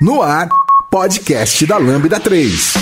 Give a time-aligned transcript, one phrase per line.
[0.00, 0.48] No ar,
[0.90, 2.74] podcast da Lambda 3.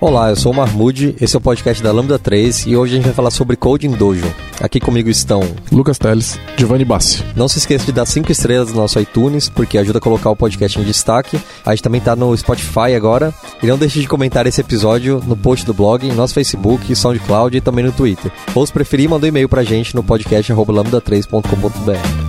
[0.00, 2.96] Olá, eu sou o Marmude, esse é o podcast da Lambda 3 e hoje a
[2.96, 4.51] gente vai falar sobre Coding Dojo.
[4.62, 5.42] Aqui comigo estão
[5.72, 7.24] Lucas Teles, Giovanni Bassi.
[7.34, 10.36] Não se esqueça de dar 5 estrelas no nosso iTunes, porque ajuda a colocar o
[10.36, 11.36] podcast em destaque.
[11.66, 13.34] A gente também tá no Spotify agora.
[13.60, 17.56] E não deixe de comentar esse episódio no post do blog, em nosso Facebook, SoundCloud
[17.56, 18.30] e também no Twitter.
[18.54, 22.21] Ou se preferir, manda um e-mail pra gente no podcast lambda3.com.br.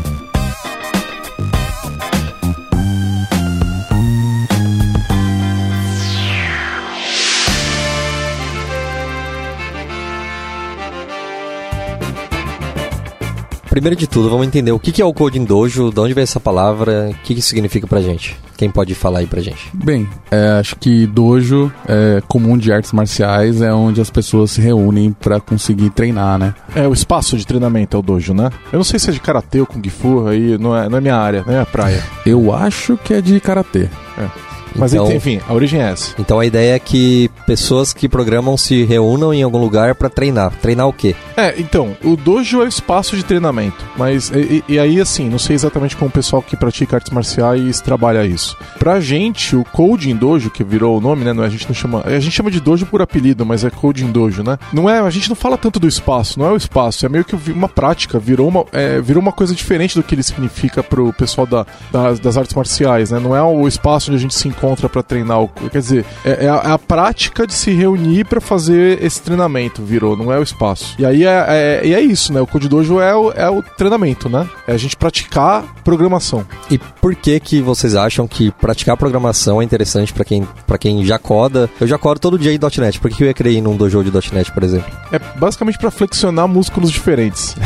[13.73, 16.39] Primeiro de tudo, vamos entender o que é o Coding Dojo, de onde vem essa
[16.39, 18.37] palavra, o que isso significa pra gente.
[18.55, 19.67] Quem pode falar aí pra gente?
[19.73, 24.61] Bem, é, acho que dojo é comum de artes marciais, é onde as pessoas se
[24.61, 26.53] reúnem para conseguir treinar, né?
[26.75, 28.51] É, o espaço de treinamento é o dojo, né?
[28.71, 31.01] Eu não sei se é de karatê ou kung fu, aí não é, não é
[31.01, 32.03] minha área, não é a praia.
[32.27, 33.89] Eu acho que é de karatê.
[34.19, 34.52] É.
[34.75, 36.13] Mas então, enfim, a origem é essa.
[36.19, 40.51] Então a ideia é que pessoas que programam se reúnam em algum lugar para treinar.
[40.61, 41.15] Treinar o quê?
[41.35, 43.83] É, então, o dojo é o espaço de treinamento.
[43.97, 47.81] Mas, e, e, aí, assim, não sei exatamente como o pessoal que pratica artes marciais
[47.81, 48.57] trabalha isso.
[48.79, 51.43] Pra gente, o Coding Dojo, que virou o nome, né?
[51.43, 52.03] A gente não chama.
[52.05, 54.57] A gente chama de dojo por apelido, mas é Coding Dojo, né?
[54.71, 54.99] Não é.
[54.99, 57.69] A gente não fala tanto do espaço, não é o espaço, é meio que uma
[57.69, 61.65] prática, virou uma, é, virou uma coisa diferente do que ele significa pro pessoal da,
[61.91, 63.19] das, das artes marciais, né?
[63.19, 65.49] Não é o espaço onde a gente se encontra encontra para treinar o.
[65.49, 69.83] Quer dizer, é, é, a, é, a, prática de se reunir para fazer esse treinamento,
[69.83, 70.95] virou, não é o espaço.
[70.97, 72.39] E aí é, é, e é isso, né?
[72.39, 74.47] O Code Dojo é o, é o treinamento, né?
[74.65, 76.45] É a gente praticar programação.
[76.71, 81.03] E por que que vocês acham que praticar programação é interessante para quem, pra quem
[81.03, 81.69] já coda?
[81.79, 84.03] Eu já codo todo dia em .NET, por que eu ia querer ir num dojo
[84.03, 84.91] de .NET, por exemplo?
[85.11, 87.55] É basicamente para flexionar músculos diferentes.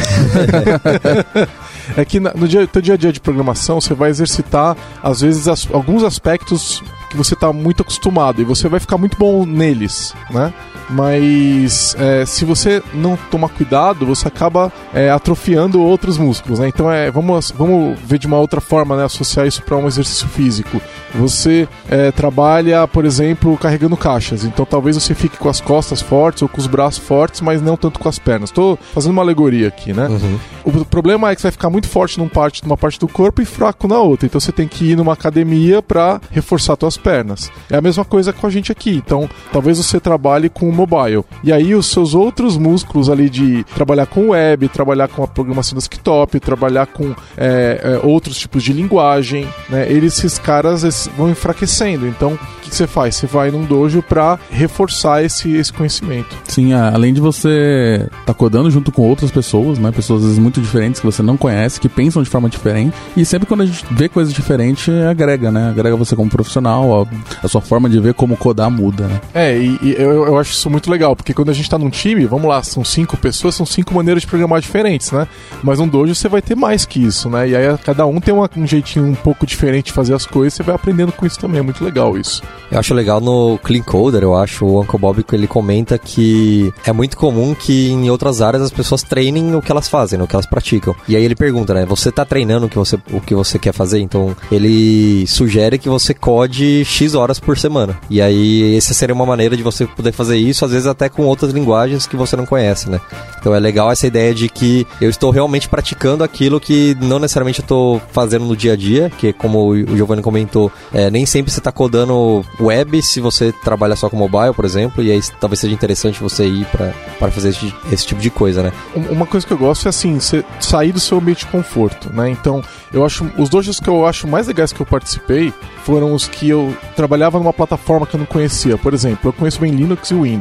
[1.96, 5.48] é que no dia, teu dia a dia de programação você vai exercitar, às vezes,
[5.48, 10.14] as, alguns aspectos que você está muito acostumado e você vai ficar muito bom neles,
[10.30, 10.54] né?
[10.90, 16.68] Mas é, se você não tomar cuidado, você acaba é, atrofiando outros músculos, né?
[16.68, 19.06] Então é, vamos, vamos ver de uma outra forma, né?
[19.06, 20.82] Associar isso para um exercício físico.
[21.16, 24.44] Você é, trabalha, por exemplo, carregando caixas.
[24.44, 27.76] Então talvez você fique com as costas fortes ou com os braços fortes, mas não
[27.76, 28.50] tanto com as pernas.
[28.50, 30.08] Estou fazendo uma alegoria aqui, né?
[30.08, 30.40] Uhum.
[30.64, 33.42] O problema é que você vai ficar muito forte numa parte, numa parte do corpo
[33.42, 34.26] e fraco na outra.
[34.26, 37.52] Então você tem que ir numa academia para reforçar suas pernas.
[37.70, 38.96] É a mesma coisa com a gente aqui.
[38.96, 41.24] Então talvez você trabalhe com mobile.
[41.44, 45.76] E aí os seus outros músculos ali de trabalhar com web, trabalhar com a programação
[45.78, 49.92] desktop, trabalhar com é, é, outros tipos de linguagem, né?
[49.92, 52.08] Eles, esses caras esses vão enfraquecendo.
[52.08, 53.16] Então, o que, que, você faz?
[53.16, 56.36] Você vai num dojo para reforçar esse, esse conhecimento.
[56.48, 59.92] Sim, além de você estar tá codando junto com outras pessoas, né?
[59.92, 62.96] Pessoas às vezes muito diferentes que você não conhece, que pensam de forma diferente.
[63.16, 65.70] E sempre quando a gente vê coisas diferentes, agrega, né?
[65.70, 69.22] Agrega você como profissional, a, a sua forma de ver como codar muda, né?
[69.34, 71.90] É, e, e eu, eu acho isso muito legal porque quando a gente tá num
[71.90, 75.28] time, vamos lá, são cinco pessoas, são cinco maneiras de programar diferentes, né?
[75.64, 77.50] Mas um dojo você vai ter mais que isso, né?
[77.50, 80.54] E aí cada um tem uma, um jeitinho um pouco diferente de fazer as coisas,
[80.54, 82.42] você vai aprendendo com isso também, é muito legal isso.
[82.72, 86.92] Eu acho legal no Clean Coder, eu acho, o Uncle Bob ele comenta que é
[86.92, 90.36] muito comum que em outras áreas as pessoas treinem o que elas fazem, o que
[90.36, 90.96] elas praticam.
[91.08, 91.86] E aí ele pergunta, né?
[91.86, 94.00] Você tá treinando o que você, o que você quer fazer?
[94.00, 97.98] Então ele sugere que você code X horas por semana.
[98.10, 101.24] E aí essa seria uma maneira de você poder fazer isso, às vezes até com
[101.24, 103.00] outras linguagens que você não conhece, né?
[103.40, 107.60] Então é legal essa ideia de que eu estou realmente praticando aquilo que não necessariamente
[107.60, 111.52] eu estou fazendo no dia a dia, que como o Giovanni comentou, é, nem sempre
[111.52, 115.60] você está codando web se você trabalha só com mobile, por exemplo, e aí talvez
[115.60, 118.72] seja interessante você ir para fazer esse, esse, tipo de coisa, né?
[119.10, 122.30] Uma coisa que eu gosto é assim, você sair do seu ambiente de conforto, né?
[122.30, 125.54] Então, eu acho os dojos que eu acho mais legais que eu participei
[125.84, 128.78] foram os que eu trabalhava numa plataforma que eu não conhecia.
[128.78, 130.37] Por exemplo, eu conheço bem Linux e Windows,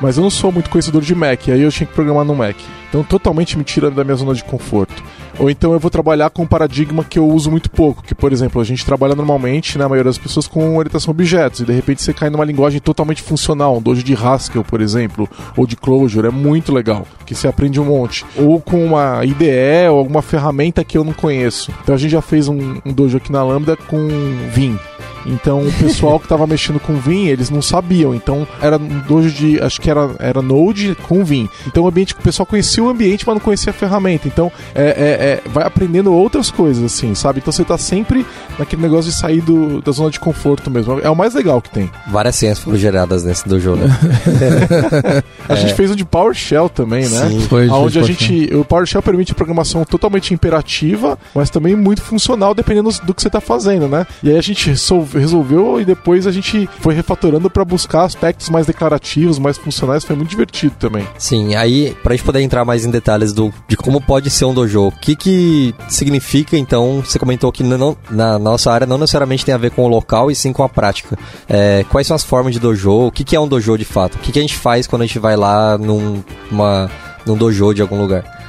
[0.00, 2.56] mas eu não sou muito conhecedor de Mac, aí eu tinha que programar no Mac.
[2.88, 5.02] Então, totalmente me tira da minha zona de conforto.
[5.38, 8.32] Ou então eu vou trabalhar com um paradigma que eu uso muito pouco, que, por
[8.32, 11.64] exemplo, a gente trabalha normalmente, na né, maioria das pessoas, com orientação a objetos, e
[11.64, 15.66] de repente você cai numa linguagem totalmente funcional, um dojo de Haskell, por exemplo, ou
[15.66, 18.26] de Clojure, é muito legal, que você aprende um monte.
[18.36, 21.72] Ou com uma IDE ou alguma ferramenta que eu não conheço.
[21.82, 24.08] Então a gente já fez um, um dojo aqui na Lambda com
[24.52, 24.78] Vim.
[25.26, 28.14] Então o pessoal que tava mexendo com Vim, eles não sabiam.
[28.14, 31.48] Então era um dojo de, acho que era, era Node com Vim.
[31.66, 34.26] Então o ambiente, o pessoal conhecia o ambiente, mas não conhecia a ferramenta.
[34.28, 37.38] Então é, é, é, vai aprendendo outras coisas, assim, sabe?
[37.40, 38.26] Então você tá sempre
[38.58, 41.00] naquele negócio de sair do, da zona de conforto mesmo.
[41.00, 41.90] É o mais legal que tem.
[42.08, 43.88] Várias senhas foram geradas nesse dojo, né?
[45.48, 47.28] A gente fez um de PowerShell também, né?
[47.28, 47.40] Sim.
[47.48, 48.54] Foi, Onde a gente.
[48.54, 53.40] O PowerShell permite programação totalmente imperativa, mas também muito funcional, dependendo do que você está
[53.40, 54.06] fazendo, né?
[54.22, 58.48] E aí a gente sol- resolveu e depois a gente foi refatorando para buscar aspectos
[58.48, 60.04] mais declarativos, mais funcionais.
[60.04, 61.06] Foi muito divertido também.
[61.18, 64.54] Sim, aí, pra gente poder entrar mais em detalhes do, de como pode ser um
[64.54, 69.44] dojo, o que que significa, então, você comentou que não, na nossa área não necessariamente
[69.44, 71.18] tem a ver com o local e sim com a prática.
[71.48, 73.06] É, quais são as formas de dojo?
[73.06, 74.16] O que, que é um dojo de fato?
[74.16, 76.90] O que, que a gente faz quando a gente vai lá num, uma,
[77.24, 78.41] num dojo de algum lugar?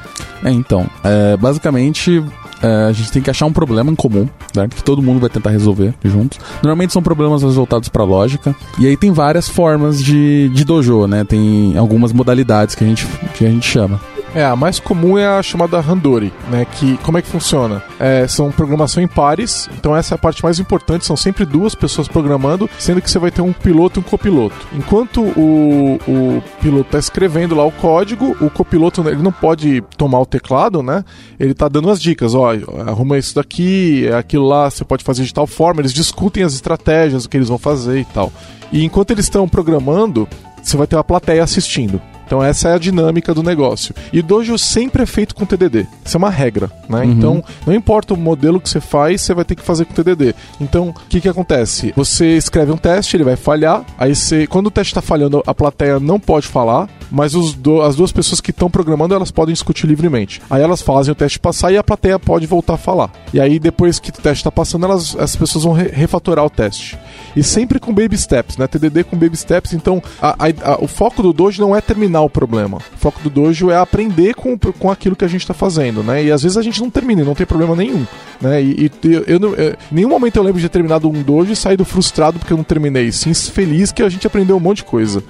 [0.44, 2.24] É, então, é, basicamente
[2.62, 5.30] é, a gente tem que achar um problema em comum, né, que todo mundo vai
[5.30, 6.40] tentar resolver juntos.
[6.62, 8.56] Normalmente são problemas voltados para lógica.
[8.80, 11.24] E aí tem várias formas de, de dojo, né?
[11.26, 13.06] Tem algumas modalidades que a gente,
[13.36, 14.00] que a gente chama.
[14.36, 16.66] É, a mais comum é a chamada Randori, né?
[16.66, 17.84] Que como é que funciona?
[18.00, 21.76] É, são programação em pares, então essa é a parte mais importante, são sempre duas
[21.76, 24.56] pessoas programando, sendo que você vai ter um piloto e um copiloto.
[24.74, 30.20] Enquanto o, o piloto está escrevendo lá o código, o copiloto ele não pode tomar
[30.20, 31.06] o teclado, né?
[31.40, 32.54] Ele tá dando as dicas, ó,
[32.88, 36.56] arruma isso daqui, é aquilo lá, você pode fazer de tal forma, eles discutem as
[36.56, 38.32] estratégias, o que eles vão fazer e tal.
[38.72, 40.28] E enquanto eles estão programando,
[40.62, 42.02] você vai ter uma plateia assistindo.
[42.26, 43.94] Então essa é a dinâmica do negócio.
[44.12, 45.88] E dojo sempre é feito com TDD.
[46.04, 47.04] Isso é uma regra, né?
[47.06, 50.34] Então, não importa o modelo que você faz, você vai ter que fazer com TDD.
[50.60, 51.94] Então, o que que acontece?
[51.96, 55.54] Você escreve um teste, ele vai falhar, aí você, quando o teste está falhando, a
[55.54, 59.86] plateia não pode falar, mas do- as duas pessoas que estão programando, elas podem discutir
[59.88, 60.42] livremente.
[60.50, 63.12] Aí elas fazem o teste passar e a plateia pode voltar a falar.
[63.34, 66.50] E aí depois que o teste está passando, elas, as pessoas vão re- refatorar o
[66.50, 66.98] teste.
[67.36, 68.68] E sempre com baby steps, né?
[68.68, 69.74] TDD com baby steps.
[69.74, 72.78] Então, a- a- a- o foco do dojo não é terminar o problema.
[72.78, 76.24] O foco do dojo é aprender com, com aquilo que a gente está fazendo, né?
[76.24, 78.06] E às vezes a gente não termina não tem problema nenhum,
[78.42, 78.62] né?
[78.62, 81.56] E, e eu, eu eu- nenhum momento eu lembro de ter terminado um dojo e
[81.56, 83.12] saído frustrado porque eu não terminei.
[83.12, 85.24] Sim, feliz que a gente aprendeu um monte de coisa.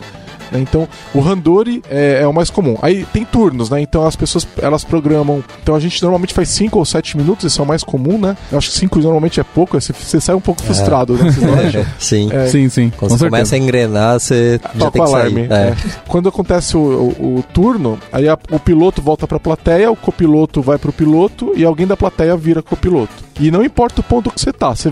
[0.54, 0.60] Né?
[0.60, 2.78] Então, o Randori é, é o mais comum.
[2.82, 3.82] Aí tem turnos, né?
[3.82, 5.44] Então as pessoas elas programam.
[5.62, 8.38] Então a gente normalmente faz 5 ou 7 minutos, isso é o mais comum, né?
[8.52, 11.32] Eu acho que 5 normalmente é pouco, você, você sai um pouco frustrado, né?
[11.32, 11.86] Vocês não acham?
[12.00, 12.30] Sim.
[12.32, 15.12] É, Sim, sim, Quando com você começa a engrenar, você já Toca tem o que
[15.12, 15.20] sair.
[15.22, 15.42] alarme.
[15.50, 15.54] É.
[15.70, 15.76] é.
[16.08, 20.62] Quando acontece o, o- o turno, aí a- o piloto volta pra plateia, o copiloto
[20.62, 23.23] vai pro piloto e alguém da plateia vira copiloto.
[23.40, 24.92] E não importa o ponto que você tá, você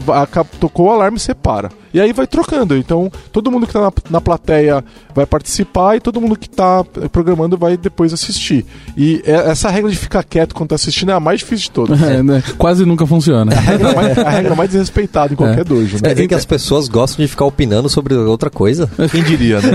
[0.60, 1.70] tocou o alarme, você para.
[1.94, 2.78] E aí vai trocando.
[2.78, 4.82] Então, todo mundo que tá na, na plateia
[5.14, 8.66] vai participar e todo mundo que tá programando vai depois assistir.
[8.96, 11.72] E é- essa regra de ficar quieto quando tá assistindo é a mais difícil de
[11.72, 12.02] todas.
[12.12, 12.42] É, né?
[12.58, 13.54] Quase nunca funciona.
[13.54, 15.64] A regra mais, a regra mais desrespeitada em qualquer É.
[15.64, 16.14] dojo, né?
[16.14, 18.90] Dizer que as pessoas gostam de ficar opinando sobre outra coisa?
[19.12, 19.72] Quem diria, né?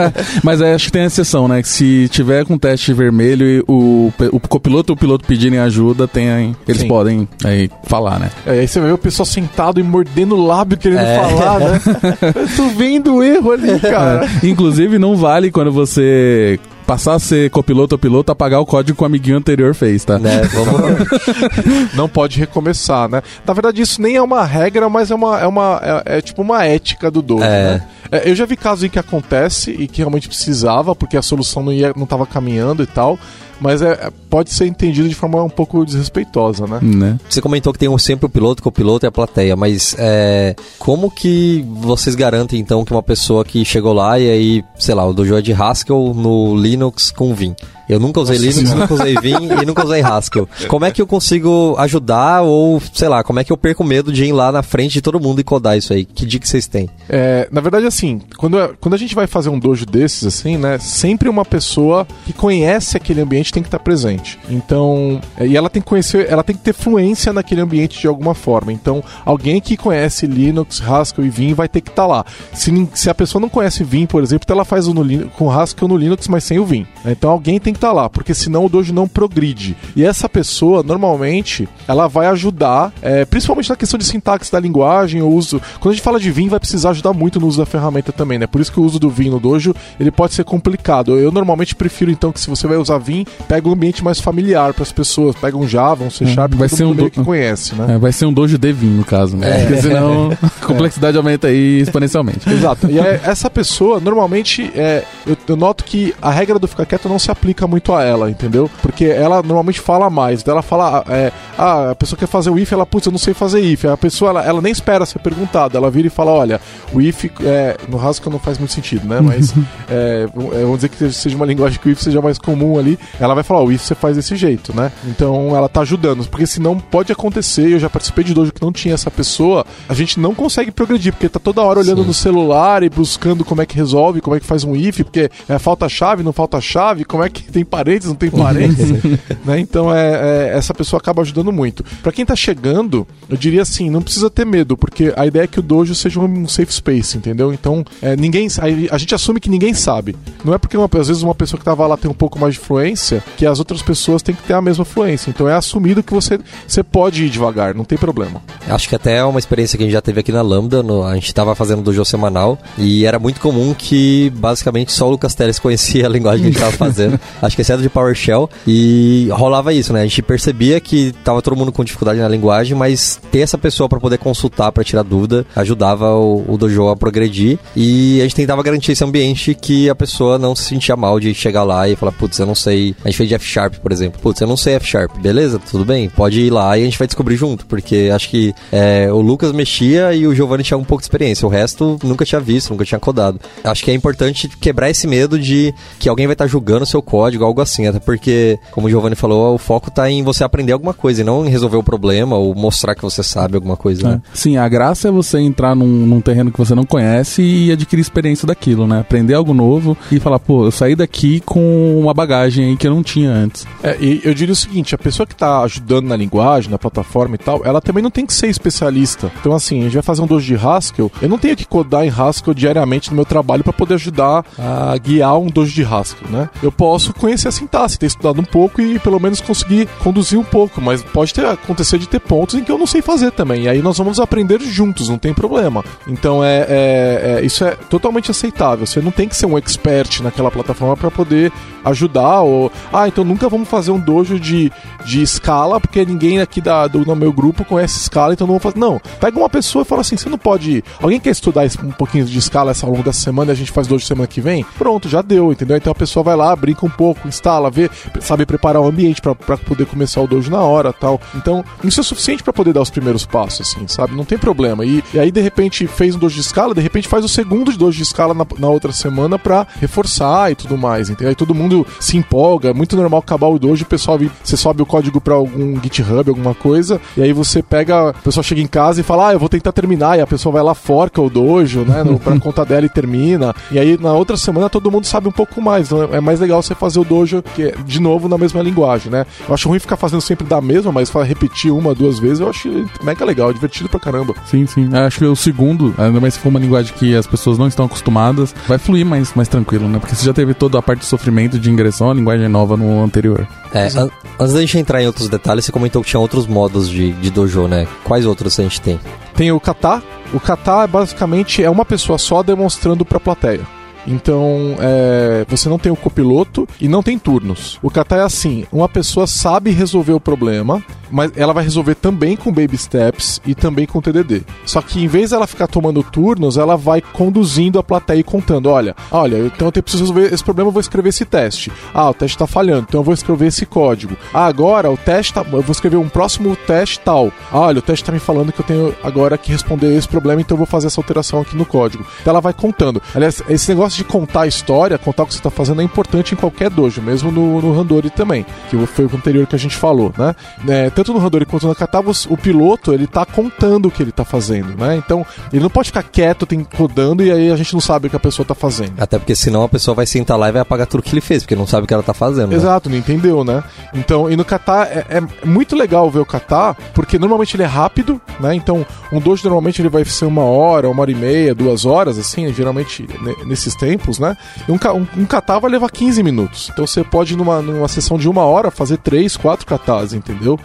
[0.42, 1.62] Mas aí acho que tem a exceção, né?
[1.62, 6.06] Que se tiver com teste vermelho e o, o copiloto e o piloto pedirem ajuda,
[6.08, 6.88] tem, eles Sim.
[6.88, 8.30] podem aí falar, né?
[8.46, 11.18] É, aí você vai ver o pessoal sentado e mordendo o lábio querendo É.
[11.18, 11.80] falar, né?
[12.34, 14.26] Eu tô vendo o erro ali, cara.
[14.42, 14.46] É.
[14.46, 19.02] Inclusive, não vale quando você passar a ser copiloto ou piloto apagar o código que
[19.02, 20.18] o amiguinho anterior fez, tá?
[20.18, 20.40] né?
[20.52, 21.08] Vamos...
[21.94, 23.22] Não pode recomeçar, né?
[23.46, 25.40] Na verdade, isso nem é uma regra, mas é uma.
[25.40, 27.74] É, uma, é, é tipo uma ética do dojo, É.
[27.74, 27.82] né?
[28.10, 31.62] É, eu já vi casos em que acontece e que realmente precisava, porque a solução
[31.62, 33.16] não, ia, não tava caminhando e tal.
[33.60, 36.78] Mas é, é- pode ser entendido de forma um pouco desrespeitosa, né?
[36.82, 37.18] Né?
[37.28, 41.10] Você comentou que tem um- sempre o piloto, copiloto e a plateia, mas é, como
[41.10, 45.12] que vocês garantem então que uma pessoa que chegou lá e aí, sei lá, o
[45.12, 47.54] dojo é de Haskell no Linux com Vim?
[47.90, 50.48] Eu nunca usei Linux, nunca usei Vim e nunca usei Haskell.
[50.68, 54.12] Como é que eu consigo ajudar ou, sei lá, como é que eu perco medo
[54.12, 56.04] de ir lá na frente de todo mundo e codar isso aí?
[56.04, 56.88] Que dica vocês têm?
[57.08, 60.78] É, na verdade, assim, quando, quando a gente vai fazer um dojo desses, assim, né?
[60.78, 64.38] Sempre uma pessoa que conhece aquele ambiente tem que estar presente.
[64.48, 68.06] Então, é, e ela tem que conhecer, ela tem que ter fluência naquele ambiente de
[68.06, 68.72] alguma forma.
[68.72, 72.24] Então, alguém que conhece Linux, Haskell e Vim vai ter que estar lá.
[72.54, 75.50] Se, se a pessoa não conhece Vim, por exemplo, então ela faz o no, com
[75.50, 76.86] Haskell no Linux, mas sem o Vim.
[77.04, 79.76] Então, alguém tem que estar lá, porque senão o dojo não progride.
[79.96, 85.22] E essa pessoa, normalmente, ela vai ajudar, é, principalmente na questão de sintaxe da linguagem,
[85.22, 85.60] o uso.
[85.80, 88.38] Quando a gente fala de Vim, vai precisar ajudar muito no uso da ferramenta também,
[88.38, 88.46] né?
[88.46, 91.18] Por isso que o uso do Vim no dojo, ele pode ser complicado.
[91.18, 94.72] Eu normalmente prefiro, então, que se você vai usar Vim, pega um ambiente mais familiar
[94.74, 95.34] para as pessoas.
[95.36, 97.94] Pega um Java, um C Sharp, vai todo ser um do- que conhece, né?
[97.94, 99.66] É, vai ser um dojo de Vim, no caso, né?
[99.66, 102.48] Porque senão a complexidade aumenta aí exponencialmente.
[102.48, 102.90] Exato.
[102.90, 107.08] E é- essa pessoa, normalmente, é, eu, eu noto que a regra do ficar quieto
[107.08, 108.70] não se aplica muito a ela, entendeu?
[108.82, 110.46] Porque ela normalmente fala mais.
[110.46, 113.32] Ela fala, é, ah, a pessoa quer fazer o if, ela, putz, eu não sei
[113.32, 113.84] fazer if.
[113.84, 116.60] A pessoa, ela, ela nem espera ser perguntada, ela vira e fala, olha,
[116.92, 119.20] o if, é, no Haskell não faz muito sentido, né?
[119.20, 119.54] Mas
[119.88, 123.34] é, vamos dizer que seja uma linguagem que o if seja mais comum ali, ela
[123.34, 124.90] vai falar, o if você faz desse jeito, né?
[125.06, 128.72] Então ela tá ajudando, porque senão pode acontecer, eu já participei de dojo que não
[128.72, 132.08] tinha essa pessoa, a gente não consegue progredir, porque tá toda hora olhando Sim.
[132.08, 135.30] no celular e buscando como é que resolve, como é que faz um if, porque
[135.48, 139.02] é, falta chave, não falta chave, como é que tem parênteses, não tem parênteses,
[139.44, 139.58] né?
[139.58, 141.84] Então é, é, essa pessoa acaba ajudando muito.
[142.02, 145.46] Para quem tá chegando, eu diria assim, não precisa ter medo, porque a ideia é
[145.46, 147.52] que o dojo seja um safe space, entendeu?
[147.52, 150.16] Então, é, ninguém a, a gente assume que ninguém sabe.
[150.44, 152.54] Não é porque uma, às vezes uma pessoa que tava lá tem um pouco mais
[152.54, 155.30] de fluência que as outras pessoas têm que ter a mesma fluência.
[155.30, 158.42] Então é assumido que você, você pode ir devagar, não tem problema.
[158.68, 161.02] Acho que até é uma experiência que a gente já teve aqui na Lambda, no,
[161.02, 165.34] a gente tava fazendo dojo semanal e era muito comum que basicamente só o Lucas
[165.34, 167.20] Teles conhecia a linguagem que a gente tava fazendo.
[167.42, 170.00] Acho que exceto de PowerShell e rolava isso, né?
[170.00, 173.88] A gente percebia que tava todo mundo com dificuldade na linguagem, mas ter essa pessoa
[173.88, 178.36] para poder consultar, para tirar dúvida, ajudava o, o dojo a progredir e a gente
[178.36, 181.96] tentava garantir esse ambiente que a pessoa não se sentia mal de chegar lá e
[181.96, 182.94] falar, putz, eu não sei.
[183.04, 184.20] A gente fez de F Sharp, por exemplo.
[184.20, 185.16] Putz, eu não sei F Sharp.
[185.18, 186.08] Beleza, tudo bem?
[186.08, 189.52] Pode ir lá e a gente vai descobrir junto, porque acho que é, o Lucas
[189.52, 191.46] mexia e o Giovanni tinha um pouco de experiência.
[191.46, 193.40] O resto nunca tinha visto, nunca tinha codado.
[193.64, 196.86] Acho que é importante quebrar esse medo de que alguém vai estar tá julgando o
[196.86, 197.86] seu código, algo assim.
[197.86, 201.24] Até porque, como o Giovanni falou, o foco está em você aprender alguma coisa e
[201.24, 204.08] não em resolver o problema ou mostrar que você sabe alguma coisa.
[204.08, 204.22] Né?
[204.24, 204.30] É.
[204.34, 208.00] Sim, a graça é você entrar num, num terreno que você não conhece e adquirir
[208.00, 209.00] experiência daquilo, né?
[209.00, 212.94] Aprender algo novo e falar, pô, eu saí daqui com uma bagagem aí que eu
[212.94, 213.66] não tinha antes.
[213.82, 217.34] É, e eu diria o seguinte, a pessoa que está ajudando na linguagem, na plataforma
[217.34, 219.30] e tal, ela também não tem que ser especialista.
[219.40, 222.04] Então, assim, a gente vai fazer um dojo de Haskell, eu não tenho que codar
[222.04, 226.28] em Haskell diariamente no meu trabalho para poder ajudar a guiar um dojo de Haskell,
[226.28, 226.48] né?
[226.62, 230.44] Eu posso conhecer a sintaxe, ter estudado um pouco e pelo menos conseguir conduzir um
[230.44, 233.64] pouco, mas pode ter, acontecer de ter pontos em que eu não sei fazer também.
[233.64, 235.84] E aí nós vamos aprender juntos, não tem problema.
[236.06, 238.86] Então, é, é, é isso é totalmente aceitável.
[238.86, 241.52] Você não tem que ser um expert naquela plataforma para poder
[241.84, 244.70] ajudar ou ah, então nunca vamos fazer um dojo de,
[245.04, 248.60] de escala porque ninguém aqui da, do no meu grupo conhece escala, então não vou
[248.60, 248.78] fazer.
[248.78, 252.24] Não, pega uma pessoa e fala assim, você não pode, alguém quer estudar um pouquinho
[252.24, 254.64] de escala essa ao longo semana e a gente faz dojo semana que vem?
[254.78, 255.76] Pronto, já deu, entendeu?
[255.76, 257.90] Então a pessoa vai lá, brinca um pouco, instala, vê,
[258.20, 261.20] sabe preparar o ambiente para poder começar o dojo na hora, tal.
[261.34, 264.14] Então, isso é suficiente para poder dar os primeiros passos assim, sabe?
[264.14, 264.84] Não tem problema.
[264.84, 267.72] E, e aí de repente fez um dojo de escala, de repente faz o segundo
[267.72, 271.28] de dojo de escala na, na outra semana para reforçar e tudo mais, entendeu?
[271.28, 274.82] Aí todo mundo se empolga, é muito normal acabar o dojo, o pessoal você sobe
[274.82, 278.66] o código para algum GitHub, alguma coisa, e aí você pega, o pessoal chega em
[278.66, 281.30] casa e fala: "Ah, eu vou tentar terminar", e a pessoa vai lá forca o
[281.30, 283.54] dojo, né, no, pra conta dela e termina.
[283.70, 286.62] E aí na outra semana todo mundo sabe um pouco mais, então é mais legal
[286.62, 289.26] você fazer o dojo que é, de novo na mesma linguagem, né?
[289.48, 292.68] Eu acho ruim ficar fazendo sempre da mesma, mas repetir uma, duas vezes, eu acho
[293.02, 294.34] mega legal, divertido pra caramba.
[294.46, 294.88] Sim, sim.
[294.92, 297.66] Eu acho que o segundo, ainda mais se for uma linguagem que as pessoas não
[297.66, 299.98] estão acostumadas, vai fluir mais, mais tranquilo, né?
[299.98, 303.02] Porque você já teve toda a parte de sofrimento de ingressão, a linguagem nova no
[303.02, 303.46] anterior.
[303.72, 306.88] É, an antes da gente entrar em outros detalhes, você comentou que tinha outros modos
[306.88, 307.86] de, de dojo, né?
[308.04, 308.98] Quais outros a gente tem?
[309.34, 310.02] Tem o kata.
[310.32, 313.79] O kata basicamente é uma pessoa só demonstrando para a plateia.
[314.10, 317.78] Então, é, você não tem o copiloto e não tem turnos.
[317.82, 322.36] O kata é assim: uma pessoa sabe resolver o problema, mas ela vai resolver também
[322.36, 324.42] com baby steps e também com TDD.
[324.64, 328.68] Só que em vez dela ficar tomando turnos, ela vai conduzindo a plateia e contando:
[328.68, 331.72] olha, olha, então eu preciso resolver esse problema, eu vou escrever esse teste.
[331.94, 334.16] Ah, o teste está falhando, então eu vou escrever esse código.
[334.34, 337.32] Ah, agora o teste tá, eu vou escrever um próximo teste tal.
[337.52, 340.40] Ah, olha, o teste está me falando que eu tenho agora que responder esse problema,
[340.40, 342.04] então eu vou fazer essa alteração aqui no código.
[342.20, 343.00] Então ela vai contando.
[343.14, 346.32] Aliás, esse negócio de contar a história, contar o que você está fazendo é importante
[346.32, 349.76] em qualquer dojo, mesmo no, no Randori também, que foi o anterior que a gente
[349.76, 350.34] falou, né?
[350.66, 354.12] É, tanto no Randori quanto no Katavos, o piloto, ele tá contando o que ele
[354.12, 354.96] tá fazendo, né?
[354.96, 358.10] Então, ele não pode ficar quieto, tem, rodando, e aí a gente não sabe o
[358.10, 358.94] que a pessoa tá fazendo.
[358.98, 361.42] Até porque senão a pessoa vai sentar lá e vai apagar tudo que ele fez,
[361.42, 362.50] porque não sabe o que ela tá fazendo.
[362.50, 362.56] Né?
[362.56, 363.62] Exato, não entendeu, né?
[363.92, 367.66] Então, e no kata é, é, muito legal ver o kata, porque normalmente ele é
[367.66, 368.54] rápido, né?
[368.54, 372.18] Então, um dojo normalmente ele vai ser uma hora, uma hora e meia, duas horas,
[372.18, 373.06] assim, geralmente
[373.44, 374.36] nesses tempos, né?
[374.68, 376.70] Um, um, um kata vai levar 15 minutos.
[376.72, 380.58] Então você pode, numa, numa sessão de uma hora, fazer três, quatro katas, entendeu?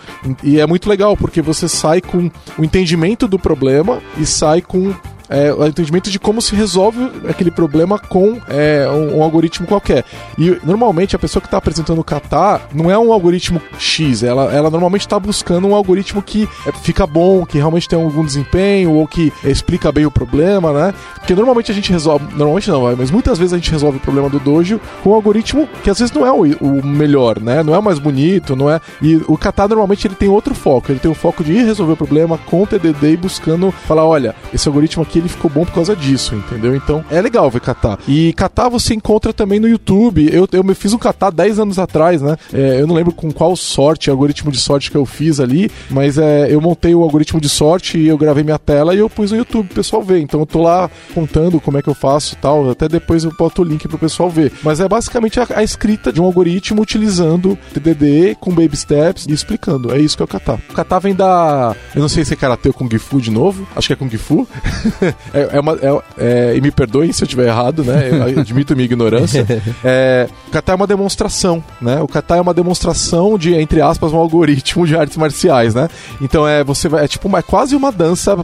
[0.44, 4.94] E é muito legal, porque você sai com o entendimento do problema e sai com
[5.30, 10.04] é, o entendimento de como se resolve aquele problema com é, um, um, algoritmo qualquer.
[10.38, 14.54] E normalmente a pessoa que está apresentando o kata não é um algoritmo X, ela,
[14.54, 18.92] ela normalmente está buscando um algoritmo que é, fica bom, que realmente tem algum desempenho
[18.92, 20.94] ou que explica bem o problema, né?
[21.16, 24.30] Porque normalmente a gente resolve, normalmente não, mas muitas vezes a gente resolve o problema
[24.30, 27.64] do dojo com um algoritmo que às vezes não é o, o melhor, né?
[27.64, 28.80] Não é o mais bonito, não é.
[29.02, 31.94] E o kata normalmente ele tem outro foco, ele tem o foco de ir resolver
[31.94, 35.66] o problema com o TDD e buscando falar, olha, esse algoritmo aqui ele ficou bom
[35.66, 36.76] por causa disso, entendeu?
[36.76, 37.98] Então é legal ver kata.
[38.08, 40.30] E kata você encontra também no YouTube.
[40.32, 42.36] Eu, eu me fiz um kata 10 anos atrás, né?
[42.54, 46.18] É, eu não lembro com qual sorte, algoritmo de sorte que eu fiz ali, mas
[46.18, 49.32] é, eu montei o algoritmo de sorte e eu gravei minha tela e eu pus
[49.32, 50.20] no YouTube pro pessoal ver.
[50.20, 52.70] Então eu tô lá contando como é que eu faço tal.
[52.70, 54.52] Até depois eu boto o link pro pessoal ver.
[54.64, 59.34] Mas é basicamente a, a escrita de um algoritmo utilizando TDD com baby steps e
[59.34, 59.94] explicando.
[59.94, 60.60] É isso que é o kata.
[60.70, 61.76] O kata vem da.
[61.96, 63.68] Eu não sei se é karate ou kung fu de novo.
[63.76, 64.48] Acho que é kung fu.
[65.34, 68.10] é, é, uma, é, é, e me perdoem se eu estiver errado, né?
[68.12, 69.46] Eu admito minha ignorância.
[69.84, 72.02] É, o kata é uma demonstração, né?
[72.02, 75.90] O kata é uma demonstração de, entre aspas, um algoritmo de artes marciais, né?
[76.22, 78.36] Então é você vai, é tipo uma, é quase uma dança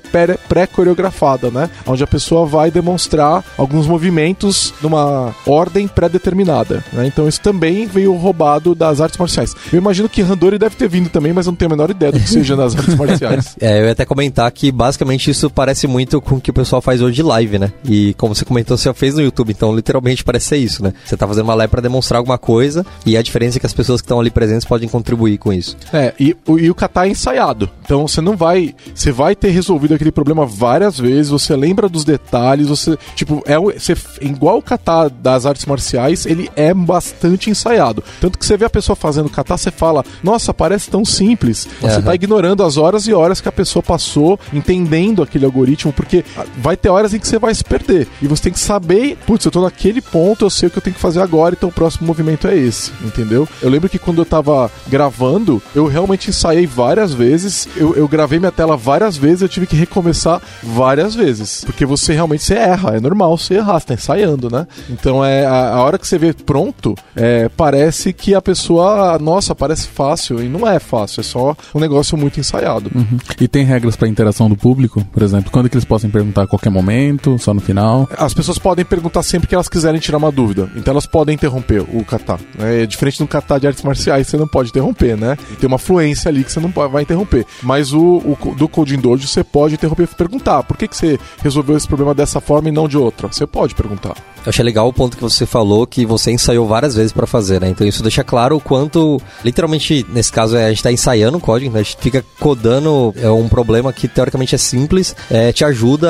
[0.48, 1.70] pré-coreografada, né?
[1.86, 7.06] Onde a pessoa vai demonstrar alguns movimentos numa ordem pré-determinada, né?
[7.08, 9.56] Então isso também veio roubado das artes marciais.
[9.72, 12.12] Eu imagino que Randori deve ter vindo também, mas eu não tenho a menor ideia
[12.12, 13.56] do que seja nas artes marciais.
[13.60, 16.82] É, eu ia até comentar que basicamente isso parece muito com o que o pessoal
[16.82, 17.72] faz hoje de live, né?
[17.84, 20.94] E como você comentou, você fez no YouTube, então literalmente parece ser isso, né?
[21.06, 23.74] Você tá fazendo uma live para demonstrar alguma coisa e a diferença é que as
[23.74, 25.78] pessoas que estão ali presentes podem contribuir com isso.
[25.92, 27.70] É, e, e o kata é ensaiado.
[27.84, 28.76] Então você não vai.
[28.94, 32.98] Você vai ter resolvido aquele problema várias vezes, você lembra dos detalhes, você.
[33.16, 38.04] Tipo, é você, igual o kata das artes marciais, ele é bastante ensaiado.
[38.20, 41.68] Tanto que você vê a pessoa fazendo kata, você fala, nossa, parece tão simples.
[41.82, 42.02] Você uhum.
[42.04, 46.24] tá ignorando as horas e horas que a pessoa passou entendendo aquele algoritmo, porque
[46.58, 48.08] vai ter horas em que você vai se perder.
[48.22, 50.82] E você tem que saber, putz, eu tô naquele ponto, eu sei o que eu
[50.82, 53.48] tenho que fazer agora, então o próximo movimento é esse, entendeu?
[53.62, 58.40] Eu lembro que quando eu tava gravando, eu realmente ensaiei várias vezes, eu, eu gravei
[58.40, 61.64] minha tela várias vezes, eu tive que recomeçar várias vezes.
[61.66, 64.68] Porque você realmente você erra, é normal você errar, você tá ensaiando, né?
[64.90, 69.56] Então é a, a hora que você vê pronto, é, parece que a pessoa, nossa,
[69.56, 72.92] parece fácil, e não é fácil, é só um negócio muito ensaiado.
[72.94, 73.18] Uhum.
[73.40, 76.48] E tem regras para interação do público, por exemplo, quando que eles podem perguntar a
[76.48, 78.10] qualquer momento, só no final?
[78.18, 81.82] As pessoas podem perguntar sempre que elas quiserem tirar uma dúvida, então elas podem interromper
[81.82, 82.40] o kata.
[82.60, 85.38] É diferente do kata de artes marciais, você não pode interromper, né?
[85.60, 87.46] Tem uma fluência ali que você não vai interromper.
[87.62, 91.20] Mas o, o do Coding Dojo você pode interromper e perguntar: por que, que você
[91.42, 93.28] resolveu esse problema dessa forma e não de outra?
[93.28, 94.16] Você pode perguntar.
[94.44, 97.62] Eu achei legal o ponto que você falou que você ensaiou várias vezes para fazer,
[97.62, 97.70] né?
[97.70, 101.42] Então isso deixa claro o quanto, literalmente, nesse caso, é, a gente tá ensaiando o
[101.42, 101.82] código, né?
[101.82, 106.10] a gente fica codando é um problema que teoricamente é simples, é, te ajuda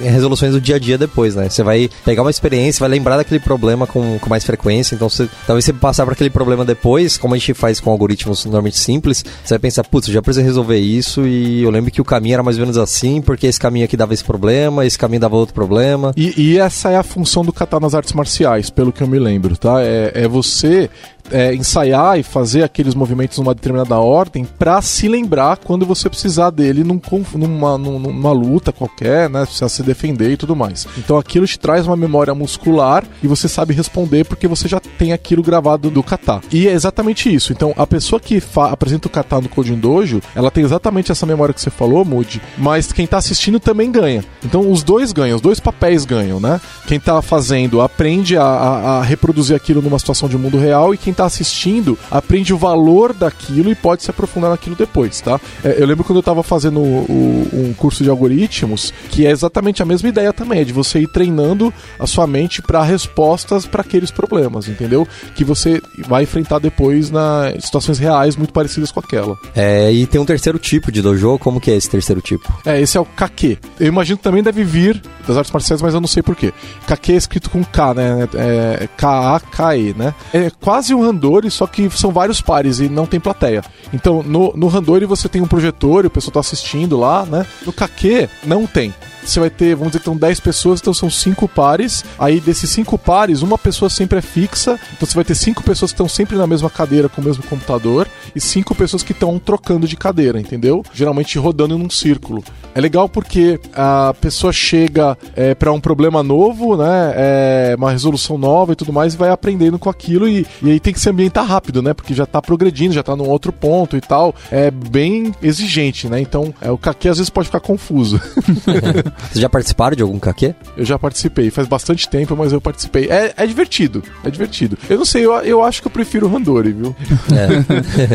[0.00, 1.48] resoluções do dia a dia depois, né?
[1.48, 5.28] Você vai pegar uma experiência, vai lembrar daquele problema com, com mais frequência, então você,
[5.46, 9.24] talvez você passar por aquele problema depois, como a gente faz com algoritmos normalmente simples,
[9.44, 12.42] você vai pensar, putz, já precisa resolver isso e eu lembro que o caminho era
[12.42, 15.54] mais ou menos assim, porque esse caminho aqui dava esse problema, esse caminho dava outro
[15.54, 16.12] problema.
[16.16, 19.18] E, e essa é a função do kata nas artes marciais, pelo que eu me
[19.18, 19.82] lembro, tá?
[19.82, 20.88] É, é você
[21.30, 26.50] é, ensaiar e fazer aqueles movimentos numa determinada ordem para se lembrar quando você precisar
[26.50, 27.00] dele num,
[27.34, 29.44] numa, numa luta qualquer, né?
[29.44, 30.86] Precisa se defender e tudo mais.
[30.98, 35.12] Então aquilo te traz uma memória muscular e você sabe responder porque você já tem
[35.12, 36.40] aquilo gravado do kata.
[36.52, 37.52] E é exatamente isso.
[37.52, 41.54] Então a pessoa que apresenta o kata no Coding Dojo, ela tem exatamente essa memória
[41.54, 44.24] que você falou, Moody, mas quem tá assistindo também ganha.
[44.44, 46.60] Então os dois ganham, os dois papéis ganham, né?
[46.86, 50.98] Quem tá fazendo aprende a, a, a reproduzir aquilo numa situação de mundo real e
[50.98, 55.40] quem tá assistindo aprende o valor daquilo e pode se aprofundar naquilo depois, tá?
[55.64, 57.06] É, eu lembro quando eu tava fazendo o,
[57.52, 61.00] o, um curso de algoritmos, que é exatamente a mesma ideia também, é de você
[61.00, 65.06] ir treinando a sua mente para respostas para aqueles problemas, entendeu?
[65.34, 69.36] Que você vai enfrentar depois na situações reais muito parecidas com aquela.
[69.54, 72.52] É, e tem um terceiro tipo de dojo, como que é esse terceiro tipo?
[72.64, 73.58] É, esse é o kake.
[73.78, 76.52] Eu imagino que também deve vir das artes marciais, mas eu não sei porquê.
[76.86, 78.28] Kake é escrito com K, né?
[78.34, 80.14] É K-A-K-E, né?
[80.32, 83.62] É quase um Randori, só que são vários pares e não tem plateia.
[83.92, 87.46] Então, no, no Randori você tem um projetor e o pessoal tá assistindo lá, né?
[87.64, 88.94] No Kake não tem
[89.30, 92.04] você vai ter, vamos dizer que estão 10 pessoas, então são 5 pares.
[92.18, 94.78] Aí desses 5 pares, uma pessoa sempre é fixa.
[94.94, 97.42] Então você vai ter 5 pessoas que estão sempre na mesma cadeira com o mesmo
[97.44, 100.84] computador e 5 pessoas que estão trocando de cadeira, entendeu?
[100.92, 102.42] Geralmente rodando num círculo.
[102.74, 107.12] É legal porque a pessoa chega é, para um problema novo, né?
[107.16, 110.78] É, uma resolução nova e tudo mais, e vai aprendendo com aquilo e, e aí
[110.78, 111.94] tem que se ambientar rápido, né?
[111.94, 114.34] Porque já tá progredindo, já tá num outro ponto e tal.
[114.50, 116.20] É bem exigente, né?
[116.20, 118.20] Então, é, o Kaki às vezes pode ficar confuso.
[119.18, 120.54] Vocês já participaram de algum caquê?
[120.76, 123.08] Eu já participei, faz bastante tempo, mas eu participei.
[123.10, 124.76] É, é divertido, é divertido.
[124.88, 126.94] Eu não sei, eu, eu acho que eu prefiro o Randori, viu?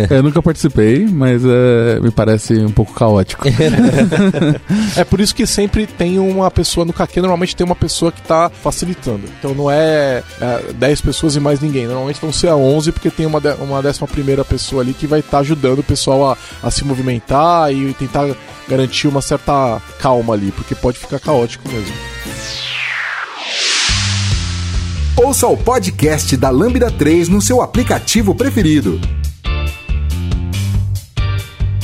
[0.09, 0.15] É.
[0.17, 3.45] eu nunca participei, mas é, me parece um pouco caótico.
[4.95, 8.21] É por isso que sempre tem uma pessoa no caquê, normalmente tem uma pessoa que
[8.21, 9.21] tá facilitando.
[9.39, 11.87] Então não é, é 10 pessoas e mais ninguém.
[11.87, 15.07] Normalmente vão ser a 11 porque tem uma, de- uma décima primeira pessoa ali que
[15.07, 18.27] vai estar ajudando o pessoal a, a se movimentar e tentar
[18.67, 21.93] garantir uma certa calma ali, porque pode ficar caótico mesmo.
[25.17, 28.99] Ouça o podcast da Lambda 3 no seu aplicativo preferido.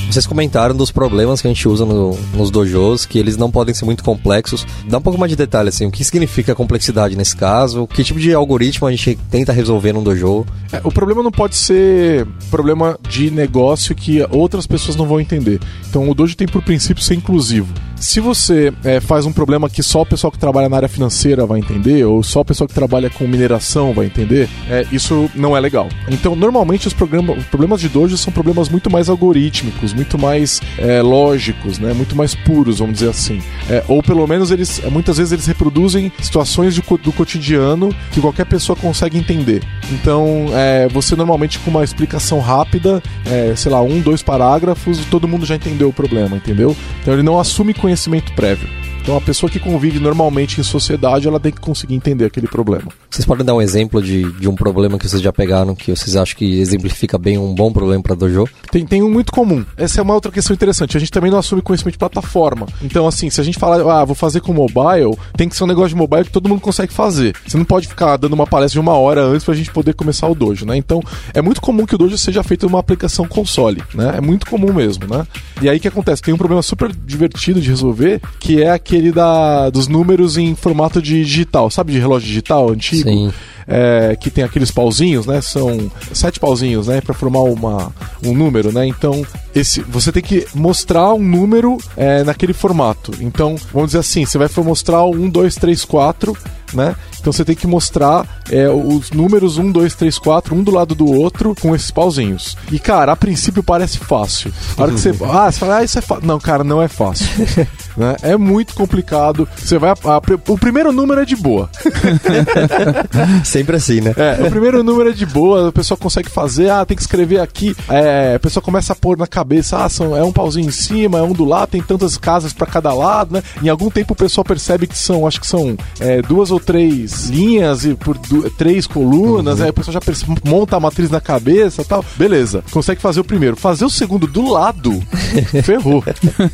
[0.09, 3.73] Vocês comentaram dos problemas que a gente usa no- nos dojos, que eles não podem
[3.75, 4.65] ser muito complexos.
[4.87, 7.85] Dá um pouco mais de detalhe, assim, o que significa complexidade nesse caso?
[7.87, 10.45] Que tipo de algoritmo a gente tenta resolver num dojo?
[10.71, 15.59] É, o problema não pode ser problema de negócio que outras pessoas não vão entender.
[15.89, 17.67] Então o Dojo tem por princípio ser inclusivo.
[17.95, 21.45] Se você é, faz um problema que só o pessoal que trabalha na área financeira
[21.47, 25.57] vai entender, ou só o pessoal que trabalha com mineração vai entender, é, isso não
[25.57, 25.87] é legal.
[26.07, 31.01] Então, normalmente, os, os problemas de dojo são problemas muito mais algorítmicos, muito mais é,
[31.01, 31.91] lógicos, né?
[31.91, 33.41] muito mais puros, vamos dizer assim.
[33.67, 38.45] É, ou pelo menos eles, muitas vezes, eles reproduzem situações de do cotidiano que qualquer
[38.45, 39.63] pessoa consegue entender.
[39.91, 45.27] Então, é, você normalmente com uma explicação rápida, é, sei lá, um, dois parágrafos, todo
[45.27, 46.77] mundo já entendeu o problema, entendeu?
[47.01, 48.87] Então ele não assume conhecimento prévio.
[49.07, 52.91] Então a pessoa que convive normalmente em sociedade, ela tem que conseguir entender aquele problema.
[53.09, 56.17] Vocês podem dar um exemplo de, de um problema que vocês já pegaram, que vocês
[56.17, 58.49] acham que exemplifica bem um bom problema para dojo?
[58.69, 59.65] Tem, tem um muito comum.
[59.77, 60.97] Essa é uma outra questão interessante.
[60.97, 62.67] A gente também não assume conhecimento de plataforma.
[62.83, 65.67] Então, assim, se a gente falar, ah, vou fazer com mobile, tem que ser um
[65.67, 67.33] negócio de mobile que todo mundo consegue fazer.
[67.47, 70.27] Você não pode ficar dando uma palestra de uma hora antes pra gente poder começar
[70.27, 70.75] o dojo, né?
[70.75, 71.01] Então,
[71.33, 74.15] é muito comum que o dojo seja feito numa aplicação console, né?
[74.17, 75.25] É muito comum mesmo, né?
[75.61, 76.21] E aí o que acontece?
[76.21, 81.01] Tem um problema super divertido de resolver, que é aquele da, dos números em formato
[81.01, 81.69] de digital.
[81.69, 83.10] Sabe de relógio digital antigo?
[83.10, 83.33] Sim.
[83.67, 85.41] é, que tem aqueles pauzinhos, né?
[85.41, 87.01] São sete pauzinhos, né?
[87.01, 87.91] Para formar uma,
[88.25, 88.88] um número, né?
[88.88, 93.12] Então, esse, você tem que mostrar um número é, naquele formato.
[93.19, 96.38] Então, vamos dizer assim, você vai mostrar o 1, 2, 3, 4,
[96.73, 96.95] né?
[97.19, 100.95] Então você tem que mostrar é, os números 1, 2, 3, 4, um do lado
[100.95, 102.56] do outro, com esses pauzinhos.
[102.71, 104.51] E, cara, a princípio parece fácil.
[104.77, 105.10] A hora que você.
[105.23, 106.25] Ah, você fala, ah, isso é fácil.
[106.27, 107.27] Não, cara, não é fácil.
[107.97, 108.15] né?
[108.21, 109.47] É muito complicado.
[109.58, 109.91] Você vai.
[109.91, 111.69] a- o primeiro número é de boa.
[113.43, 114.13] Sempre assim, né?
[114.15, 117.39] É, o primeiro número é de boa, a pessoa consegue fazer, ah, tem que escrever
[117.39, 117.75] aqui.
[117.89, 121.19] É, a pessoa começa a pôr na cabeça, ah, são, é um pauzinho em cima,
[121.19, 123.43] é um do lado, tem tantas casas pra cada lado, né?
[123.62, 127.29] Em algum tempo o pessoal percebe que são, acho que são é, duas ou três
[127.29, 128.17] linhas e por
[128.57, 132.03] três colunas, aí o pessoal já monta a matriz na cabeça e tal.
[132.15, 133.55] Beleza, consegue fazer o primeiro.
[133.55, 135.01] Fazer o segundo do lado,
[135.63, 136.03] ferrou,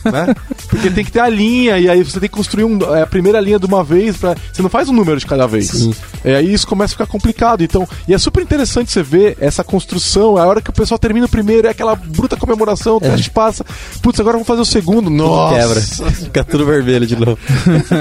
[0.05, 0.35] né?
[0.69, 3.07] Porque tem que ter a linha e aí você tem que construir um, é, a
[3.07, 5.69] primeira linha de uma vez, pra, você não faz um número de cada vez.
[5.69, 5.93] Sim.
[6.23, 7.63] É, aí isso começa a ficar complicado.
[7.63, 10.37] Então, e é super interessante você ver essa construção.
[10.37, 13.65] A hora que o pessoal termina o primeiro, é aquela bruta comemoração, o teste passa.
[14.01, 15.09] Putz, agora vamos fazer o segundo.
[15.09, 15.55] Nossa!
[15.55, 16.11] Quebra.
[16.11, 17.37] Fica tudo vermelho de novo.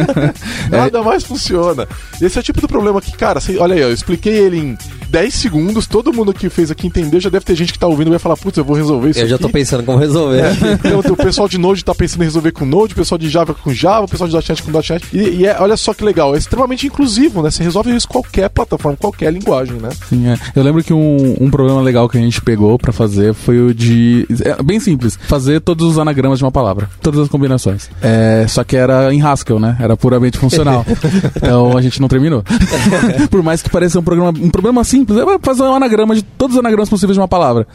[0.70, 1.86] Nada mais funciona.
[2.20, 4.78] Esse é o tipo do problema que, cara, você- olha aí, eu expliquei ele em
[5.08, 8.06] 10 segundos, todo mundo que fez aqui entendeu, já deve ter gente que tá ouvindo
[8.08, 10.40] e vai falar, putz, eu vou resolver isso Eu já tô pensando como resolver.
[10.40, 10.52] É,
[10.88, 13.52] então, o pessoal de Node tá pensando em resolver com Node, o pessoal de Java
[13.54, 15.04] com Java, o pessoal de .NET com .NET.
[15.12, 17.50] E, e é, olha só que legal, é extremamente inclusivo, né?
[17.50, 19.90] Você resolve isso qualquer plataforma, qualquer linguagem, né?
[20.08, 20.38] Sim, é.
[20.56, 23.74] Eu lembro que um, um problema legal que a gente pegou pra fazer foi o
[23.74, 24.26] de.
[24.44, 25.18] É bem simples.
[25.28, 26.88] Fazer todos os anagramas de uma palavra.
[27.02, 27.90] Todas as combinações.
[28.00, 29.76] É, só que era em Haskell, né?
[29.80, 30.84] Era puramente funcional.
[31.36, 32.42] então a gente não terminou.
[33.30, 36.56] Por mais que pareça um, programa, um problema simples, é fazer um anagrama de todos
[36.56, 37.66] os anagramas possíveis de uma palavra.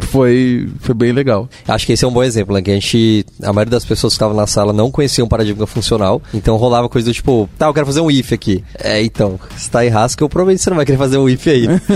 [0.00, 1.48] Foi, foi bem legal.
[1.66, 2.62] Acho que esse é um bom exemplo, né?
[2.62, 3.24] Que a gente.
[3.42, 6.20] A maioria das pessoas que estavam na sala não conheciam paradigma funcional.
[6.34, 8.62] Então rolava coisa do tipo, tá, eu quero fazer um if aqui.
[8.78, 11.66] É, então, se tá em Haskell, provavelmente você não vai querer fazer um if aí.
[11.66, 11.80] né?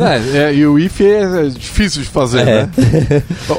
[0.00, 2.44] É, é, e o if é difícil de fazer, É.
[2.44, 2.70] né?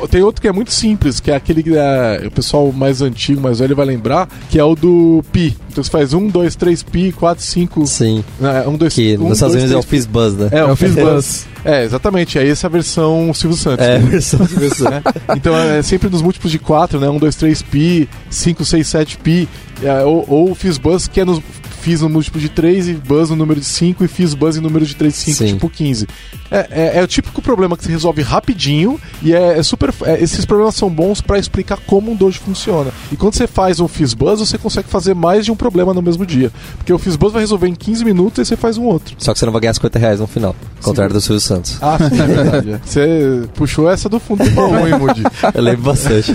[0.09, 3.41] Tem outro que é muito simples, que é aquele que é, o pessoal mais antigo,
[3.41, 5.55] mais velho vai lembrar, que é o do pi.
[5.69, 7.85] Então você faz 1, 2, 3 pi, 4, 5.
[7.85, 8.23] Sim.
[8.67, 10.49] 1, 2, Que nos Estados Unidos é o Fizzbuzz, né?
[10.51, 11.45] É, É o o Fizzbuzz.
[11.63, 12.39] É, exatamente.
[12.39, 13.85] Aí essa é a versão Silvio Santos.
[13.85, 14.09] É, né?
[14.09, 14.89] versão de versão.
[14.89, 15.01] né?
[15.35, 17.09] Então é sempre nos múltiplos de 4, né?
[17.09, 19.47] 1, 2, 3 pi, 5, 6, 7 pi.
[19.83, 21.41] É, ou, ou o Fizzbuzz, que é nos
[21.81, 24.61] fiz no múltiplo de 3 e buzz no número de 5 e fiz buzz em
[24.61, 25.47] número de 3 e 5, Sim.
[25.47, 26.07] tipo 15.
[26.51, 29.93] É, é, é o típico problema que se resolve rapidinho e é, é super.
[30.03, 32.91] é, esses problemas são bons pra explicar como um dojo funciona.
[33.11, 36.25] E quando você faz um Fizzbuzz, você consegue fazer mais de um problema no mesmo
[36.25, 36.51] dia.
[36.77, 39.15] Porque o Fizzbuzz vai resolver em 15 minutos e você faz um outro.
[39.17, 40.55] Só que você não vai ganhar 50 reais no final.
[40.77, 41.77] Ao contrário do Silvio Santos.
[41.81, 42.71] Ah, sim, é verdade.
[42.73, 42.79] é.
[42.83, 45.23] Você puxou essa do fundo do baú, hein, Moody?
[45.53, 46.33] Eu lembro bastante.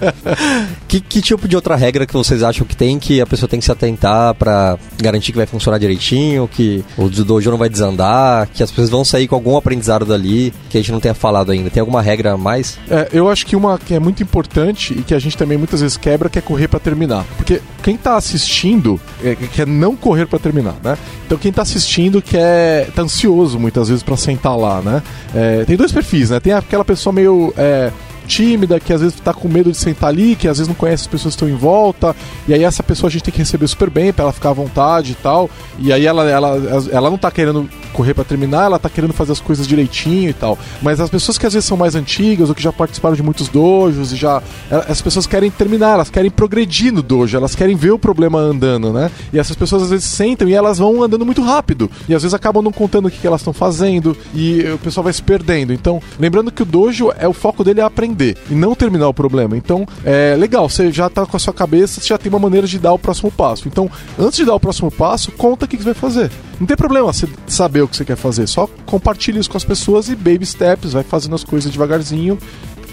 [0.88, 3.60] que, que tipo de outra regra que vocês acham que tem que a pessoa tem
[3.60, 8.48] que se atentar pra garantir que vai funcionar direitinho, que o dojo não vai desandar,
[8.52, 11.52] que as pessoas vão sair com algum aprendizado dali que a gente não tenha falado
[11.52, 11.70] ainda?
[11.70, 12.76] Tem alguma regra a mais?
[12.90, 15.80] É, eu acho que uma que é muito importante e que a gente também muitas
[15.80, 17.24] vezes quebra que é correr pra terminar.
[17.36, 20.98] Porque quem tá assistindo é, quer não correr pra terminar, né?
[21.26, 25.02] Então quem tá assistindo quer tá ansioso muitas vezes pra sentar lá, né?
[25.32, 26.40] É, tem dois perfis, né?
[26.40, 27.92] Tem aquela pessoa meio é,
[28.30, 31.02] tímida, que às vezes tá com medo de sentar ali, que às vezes não conhece
[31.02, 32.14] as pessoas que estão em volta,
[32.46, 34.52] e aí essa pessoa a gente tem que receber super bem pra ela ficar à
[34.52, 35.50] vontade e tal.
[35.80, 36.56] E aí ela, ela,
[36.92, 40.32] ela não tá querendo correr pra terminar, ela tá querendo fazer as coisas direitinho e
[40.32, 40.56] tal.
[40.80, 43.48] Mas as pessoas que às vezes são mais antigas ou que já participaram de muitos
[43.48, 44.40] dojos e já.
[44.88, 48.92] As pessoas querem terminar, elas querem progredir no dojo, elas querem ver o problema andando,
[48.92, 49.10] né?
[49.32, 51.90] E essas pessoas às vezes sentam e elas vão andando muito rápido.
[52.08, 55.04] E às vezes acabam não contando o que, que elas estão fazendo e o pessoal
[55.04, 55.72] vai se perdendo.
[55.72, 59.14] Então, lembrando que o dojo é o foco dele é aprender e não terminar o
[59.14, 59.56] problema.
[59.56, 62.66] Então, é legal, você já tá com a sua cabeça, você já tem uma maneira
[62.66, 63.66] de dar o próximo passo.
[63.68, 66.30] Então, antes de dar o próximo passo, conta o que, você vai fazer.
[66.58, 69.64] Não tem problema você saber o que você quer fazer, só compartilhe isso com as
[69.64, 72.38] pessoas e baby steps, vai fazendo as coisas devagarzinho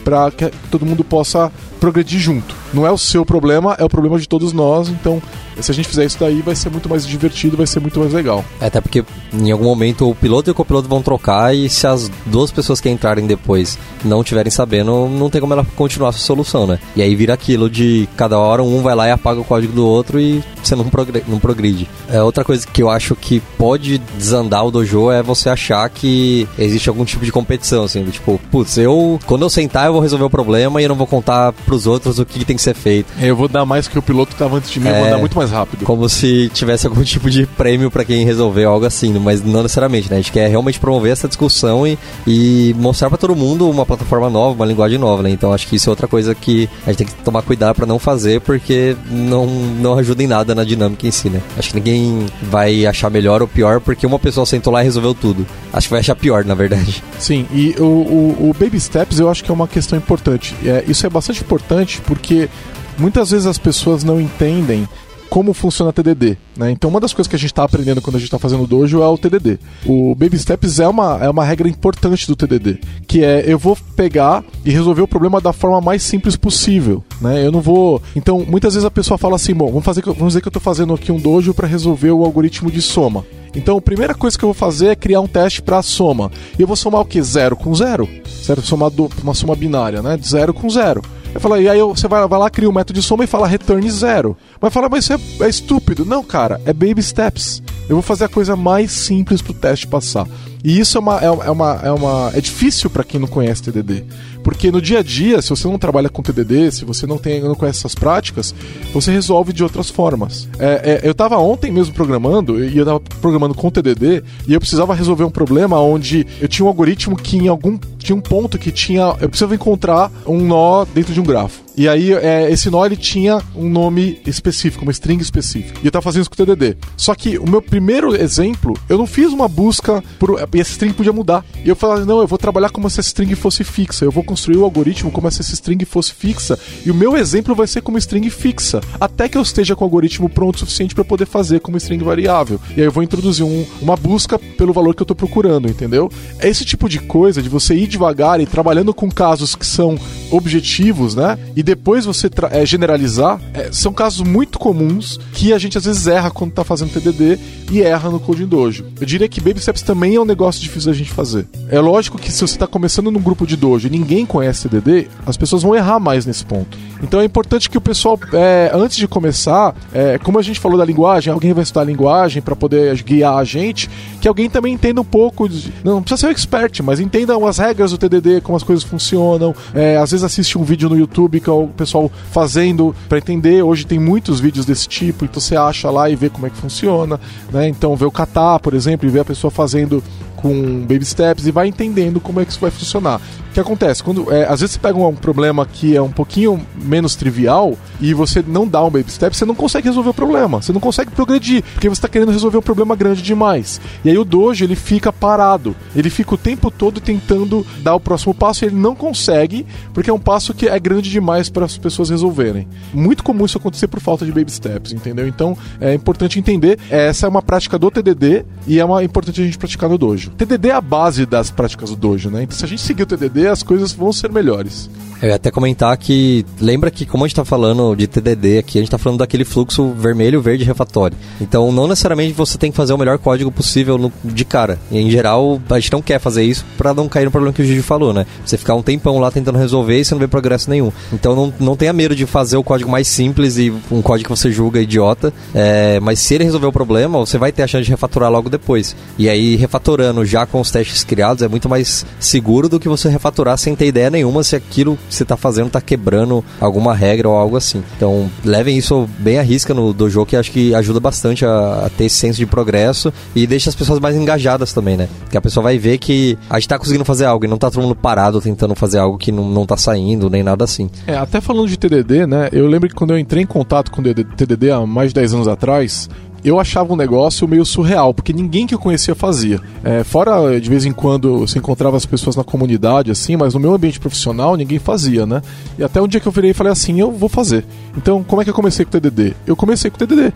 [0.03, 2.55] para que todo mundo possa progredir junto.
[2.73, 4.87] Não é o seu problema, é o problema de todos nós.
[4.87, 5.21] Então,
[5.61, 8.13] se a gente fizer isso daí, vai ser muito mais divertido, vai ser muito mais
[8.13, 8.43] legal.
[8.61, 11.85] É, até porque em algum momento o piloto e o copiloto vão trocar e se
[11.87, 16.11] as duas pessoas que entrarem depois não tiverem sabendo, não tem como ela continuar a
[16.11, 16.79] sua solução, né?
[16.95, 19.85] E aí vira aquilo de cada hora um vai lá e apaga o código do
[19.85, 21.87] outro e você não, progre não progride.
[22.09, 26.47] É, outra coisa que eu acho que pode desandar o dojo é você achar que
[26.57, 30.01] existe algum tipo de competição, assim, do tipo, putz, eu, quando eu sentar, eu vou
[30.01, 32.61] resolver o problema e eu não vou contar pros outros o que, que tem que
[32.61, 33.07] ser feito.
[33.21, 35.09] Eu vou dar mais que o piloto que tava antes de mim, eu vou É.
[35.11, 35.85] dar muito mais rápido.
[35.85, 40.09] Como se tivesse algum tipo de prêmio pra quem resolveu algo assim, mas não necessariamente,
[40.09, 40.17] né?
[40.17, 44.29] A gente quer realmente promover essa discussão e, e mostrar pra todo mundo uma plataforma
[44.29, 45.29] nova, uma linguagem nova, né?
[45.29, 47.85] Então acho que isso é outra coisa que a gente tem que tomar cuidado pra
[47.85, 51.41] não fazer, porque não, não ajuda em nada na dinâmica em si, né?
[51.57, 55.13] Acho que ninguém vai achar melhor ou pior porque uma pessoa sentou lá e resolveu
[55.13, 55.45] tudo.
[55.71, 57.03] Acho que vai achar pior, na verdade.
[57.19, 60.55] Sim, e o, o, o Baby Steps eu acho que é uma questão importante.
[60.65, 62.49] É, isso é bastante importante porque
[62.97, 64.87] muitas vezes as pessoas não entendem
[65.29, 66.71] como funciona TDD, né?
[66.71, 68.67] Então uma das coisas que a gente está aprendendo quando a gente está fazendo o
[68.67, 69.59] dojo é o TDD.
[69.85, 73.77] O Baby Steps é uma, é uma regra importante do TDD, que é eu vou
[73.95, 77.45] pegar e resolver o problema da forma mais simples possível, né?
[77.45, 78.01] Eu não vou...
[78.15, 80.61] Então muitas vezes a pessoa fala assim, bom, vamos, fazer, vamos dizer que eu estou
[80.61, 83.25] fazendo aqui um dojo para resolver o algoritmo de soma.
[83.55, 86.29] Então, a primeira coisa que eu vou fazer é criar um teste para soma.
[86.59, 87.19] E eu vou somar o que?
[87.23, 88.07] Zero com zero.
[88.43, 88.61] Certo?
[88.61, 90.15] Somar do- uma soma binária, né?
[90.15, 91.01] De zero com zero.
[91.37, 93.45] Eu falo, e aí você vai, vai lá, cria um método de soma e fala
[93.45, 94.35] return zero.
[94.59, 96.03] Vai falar, mas isso é, é estúpido.
[96.03, 97.61] Não, cara, é baby steps.
[97.87, 100.27] Eu vou fazer a coisa mais simples pro teste passar.
[100.63, 101.19] E isso é uma.
[101.19, 104.03] É, é uma, é, uma, é difícil para quem não conhece TDD.
[104.47, 107.41] Porque no dia a dia, se você não trabalha com TDD, se você não, tem,
[107.41, 108.55] não conhece essas práticas,
[108.93, 110.47] você resolve de outras formas.
[110.57, 114.59] É, é, eu tava ontem mesmo programando, e eu tava programando com TDD, e eu
[114.61, 117.77] precisava resolver um problema onde eu tinha um algoritmo que em algum.
[117.97, 119.17] Tinha um ponto que tinha.
[119.19, 121.66] Eu precisava encontrar um nó dentro de um grafo.
[121.77, 125.79] E aí, é, esse nó ele tinha um nome específico, uma string específica.
[125.83, 126.75] E eu tava fazendo isso com o TDD.
[126.97, 130.39] Só que o meu primeiro exemplo, eu não fiz uma busca por.
[130.55, 131.45] E essa string podia mudar.
[131.63, 134.03] E eu falei, não, eu vou trabalhar como se essa string fosse fixa.
[134.03, 136.57] Eu vou construir o algoritmo como se essa string fosse fixa.
[136.83, 138.81] E o meu exemplo vai ser como string fixa.
[138.99, 142.03] Até que eu esteja com o algoritmo pronto o suficiente para poder fazer como string
[142.03, 142.59] variável.
[142.75, 146.09] E aí eu vou introduzir um- uma busca pelo valor que eu tô procurando, entendeu?
[146.39, 149.95] É esse tipo de coisa de você ir devagar e trabalhando com casos que são
[150.31, 151.37] objetivos, né?
[151.55, 156.07] E depois você é, generalizar, é, são casos muito comuns que a gente às vezes
[156.07, 157.37] erra quando tá fazendo TDD
[157.69, 158.85] e erra no Coding Dojo.
[158.97, 161.45] Eu diria que Baby Steps também é um negócio difícil da gente fazer.
[161.69, 165.09] É lógico que se você tá começando num grupo de dojo e ninguém conhece TDD,
[165.25, 166.77] as pessoas vão errar mais nesse ponto.
[167.01, 170.77] Então é importante que o pessoal, é, antes de começar, é, como a gente falou
[170.77, 174.73] da linguagem, alguém vai estudar a linguagem para poder guiar a gente, que alguém também
[174.73, 178.41] entenda um pouco, de, não precisa ser um expert, mas entenda as regras do TDD,
[178.41, 179.55] como as coisas funcionam.
[179.73, 183.61] É, às vezes assiste um vídeo no YouTube que é o pessoal fazendo para entender.
[183.61, 186.57] Hoje tem muitos vídeos desse tipo, então você acha lá e vê como é que
[186.57, 187.19] funciona,
[187.51, 187.67] né?
[187.67, 190.03] Então vê o kata, por exemplo, e vê a pessoa fazendo
[190.37, 193.19] com baby steps e vai entendendo como é que isso vai funcionar.
[193.53, 194.03] que acontece?
[194.03, 197.75] Quando, é, às vezes você pega um, um, problema que é um pouquinho menos trivial
[197.99, 200.61] e você não dá um baby step, você não consegue resolver o problema.
[200.61, 203.81] Você não consegue progredir, porque você está querendo resolver um problema grande demais.
[204.05, 205.75] E aí o dojo, ele fica parado.
[205.95, 210.09] Ele fica o tempo todo tentando dar o próximo passo e ele não consegue, porque
[210.09, 212.67] é um passo que é grande demais para as pessoas resolverem.
[212.93, 215.27] Muito comum isso acontecer por falta de baby steps, entendeu?
[215.27, 219.45] Então é importante entender, essa é uma prática do TDD e é uma, importante a
[219.45, 220.26] gente praticar no dojo.
[220.31, 222.43] TDD é a base das práticas do dojo, né?
[222.43, 224.89] Então se a gente seguir o TDD, as coisas vão ser melhores.
[225.21, 228.77] Eu ia até comentar que, lembra que como a gente está falando de TDD aqui,
[228.77, 231.17] a gente está falando daquele fluxo vermelho, verde refatório.
[231.41, 234.77] Então, não necessariamente você tem que fazer o melhor código possível no, de cara.
[234.91, 237.63] E, em geral, a gente não quer fazer isso para não cair no problema que
[237.63, 238.27] o Gigi falou, né?
[238.45, 240.91] Você ficar um tempão lá tentando resolver e você não vê progresso nenhum.
[241.11, 244.37] Então, não, não tenha medo de fazer o código mais simples e um código que
[244.37, 245.33] você julga idiota.
[245.53, 248.51] É, mas se ele resolver o problema, você vai ter a chance de refatorar logo
[248.51, 248.95] depois.
[249.17, 253.09] E aí, refatorando já com os testes criados, é muito mais seguro do que você
[253.09, 257.29] refatorar sem ter ideia nenhuma se aquilo que você está fazendo está quebrando alguma regra
[257.29, 257.83] ou algo assim.
[257.95, 261.89] Então, levem isso bem à risca no dojo, que acho que ajuda bastante a, a
[261.89, 265.07] ter esse senso de progresso e deixa as pessoas mais engajadas também, né?
[265.29, 267.69] Que a pessoa vai ver que a gente está conseguindo fazer algo e não está
[267.69, 270.89] todo mundo parado tentando fazer algo que não, não tá saindo, nem nada assim.
[271.05, 272.49] É, até falando de TDD, né?
[272.51, 275.33] Eu lembro que quando eu entrei em contato com o TDD há mais de 10
[275.35, 276.09] anos atrás,
[276.43, 279.59] eu achava um negócio meio surreal, porque ninguém que eu conhecia fazia.
[279.83, 283.59] É, fora, de vez em quando, você encontrava as pessoas na comunidade, assim, mas no
[283.59, 285.41] meu ambiente profissional ninguém fazia, né?
[285.77, 287.65] E até um dia que eu virei e falei assim, eu vou fazer.
[287.97, 289.33] Então, como é que eu comecei com o TDD?
[289.45, 290.31] Eu comecei com o TDD.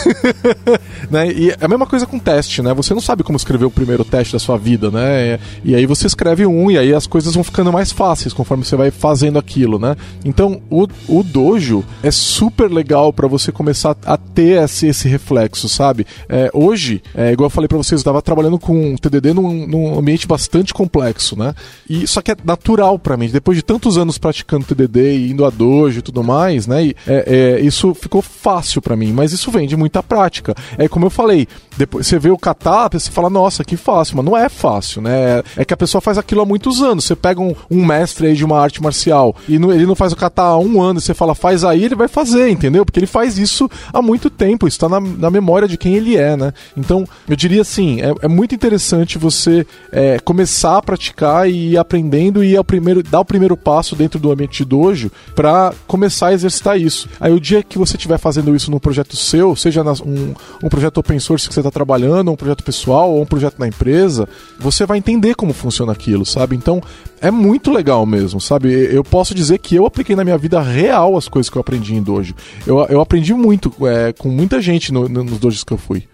[1.10, 1.32] né?
[1.32, 2.74] E é a mesma coisa com teste, né?
[2.74, 5.40] Você não sabe como escrever o primeiro teste da sua vida, né?
[5.64, 8.76] E aí você escreve um e aí as coisas vão ficando mais fáceis conforme você
[8.76, 9.96] vai fazendo aquilo, né?
[10.24, 15.68] Então, o, o dojo é super legal para você começar a ter esse, esse reflexo,
[15.68, 16.06] sabe?
[16.28, 19.98] É, hoje, é, igual eu falei para vocês, eu estava trabalhando com TDD num, num,
[19.98, 21.54] ambiente bastante complexo, né?
[21.88, 23.28] E só que é natural para mim.
[23.28, 26.73] Depois de tantos anos praticando TDD e indo a dojo e tudo mais, né?
[26.82, 30.54] E, é, é isso ficou fácil para mim, mas isso vem de muita prática.
[30.78, 34.24] É como eu falei, depois você vê o kata, você fala, nossa, que fácil, mas
[34.24, 35.42] não é fácil, né?
[35.56, 37.04] É que a pessoa faz aquilo há muitos anos.
[37.04, 40.12] Você pega um, um mestre aí de uma arte marcial e não, ele não faz
[40.12, 42.84] o kata há um ano, e você fala, faz aí, ele vai fazer, entendeu?
[42.84, 46.36] Porque ele faz isso há muito tempo, está na, na memória de quem ele é,
[46.36, 46.52] né?
[46.76, 51.78] Então, eu diria assim, é, é muito interessante você é, começar a praticar e ir
[51.78, 56.28] aprendendo e ir primeiro, dar o primeiro passo dentro do ambiente de dojo para começar
[56.28, 57.08] a exercitar isso.
[57.20, 60.68] Aí o dia que você estiver fazendo isso num projeto seu, seja nas, um, um
[60.68, 64.28] projeto open source que você está trabalhando, um projeto pessoal ou um projeto na empresa,
[64.58, 66.56] você vai entender como funciona aquilo, sabe?
[66.56, 66.80] Então,
[67.20, 68.70] é muito legal mesmo, sabe?
[68.70, 71.94] Eu posso dizer que eu apliquei na minha vida real as coisas que eu aprendi
[71.94, 72.34] em dojo.
[72.66, 76.04] Eu, eu aprendi muito é, com muita gente no, no, nos dojos que eu fui.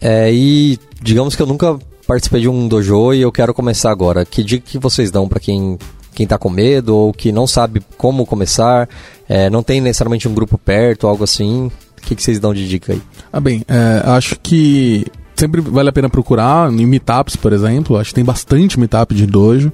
[0.00, 4.24] É, e digamos que eu nunca participei de um dojo e eu quero começar agora.
[4.24, 5.78] Que dica que vocês dão para quem
[6.16, 8.88] quem tá com medo ou que não sabe como começar,
[9.28, 11.70] é, não tem necessariamente um grupo perto, algo assim.
[11.98, 13.02] O que, que vocês dão de dica aí?
[13.30, 15.04] Ah, bem, é, acho que
[15.36, 17.96] sempre vale a pena procurar em meetups, por exemplo.
[17.96, 19.72] Acho que tem bastante meetup de dojo.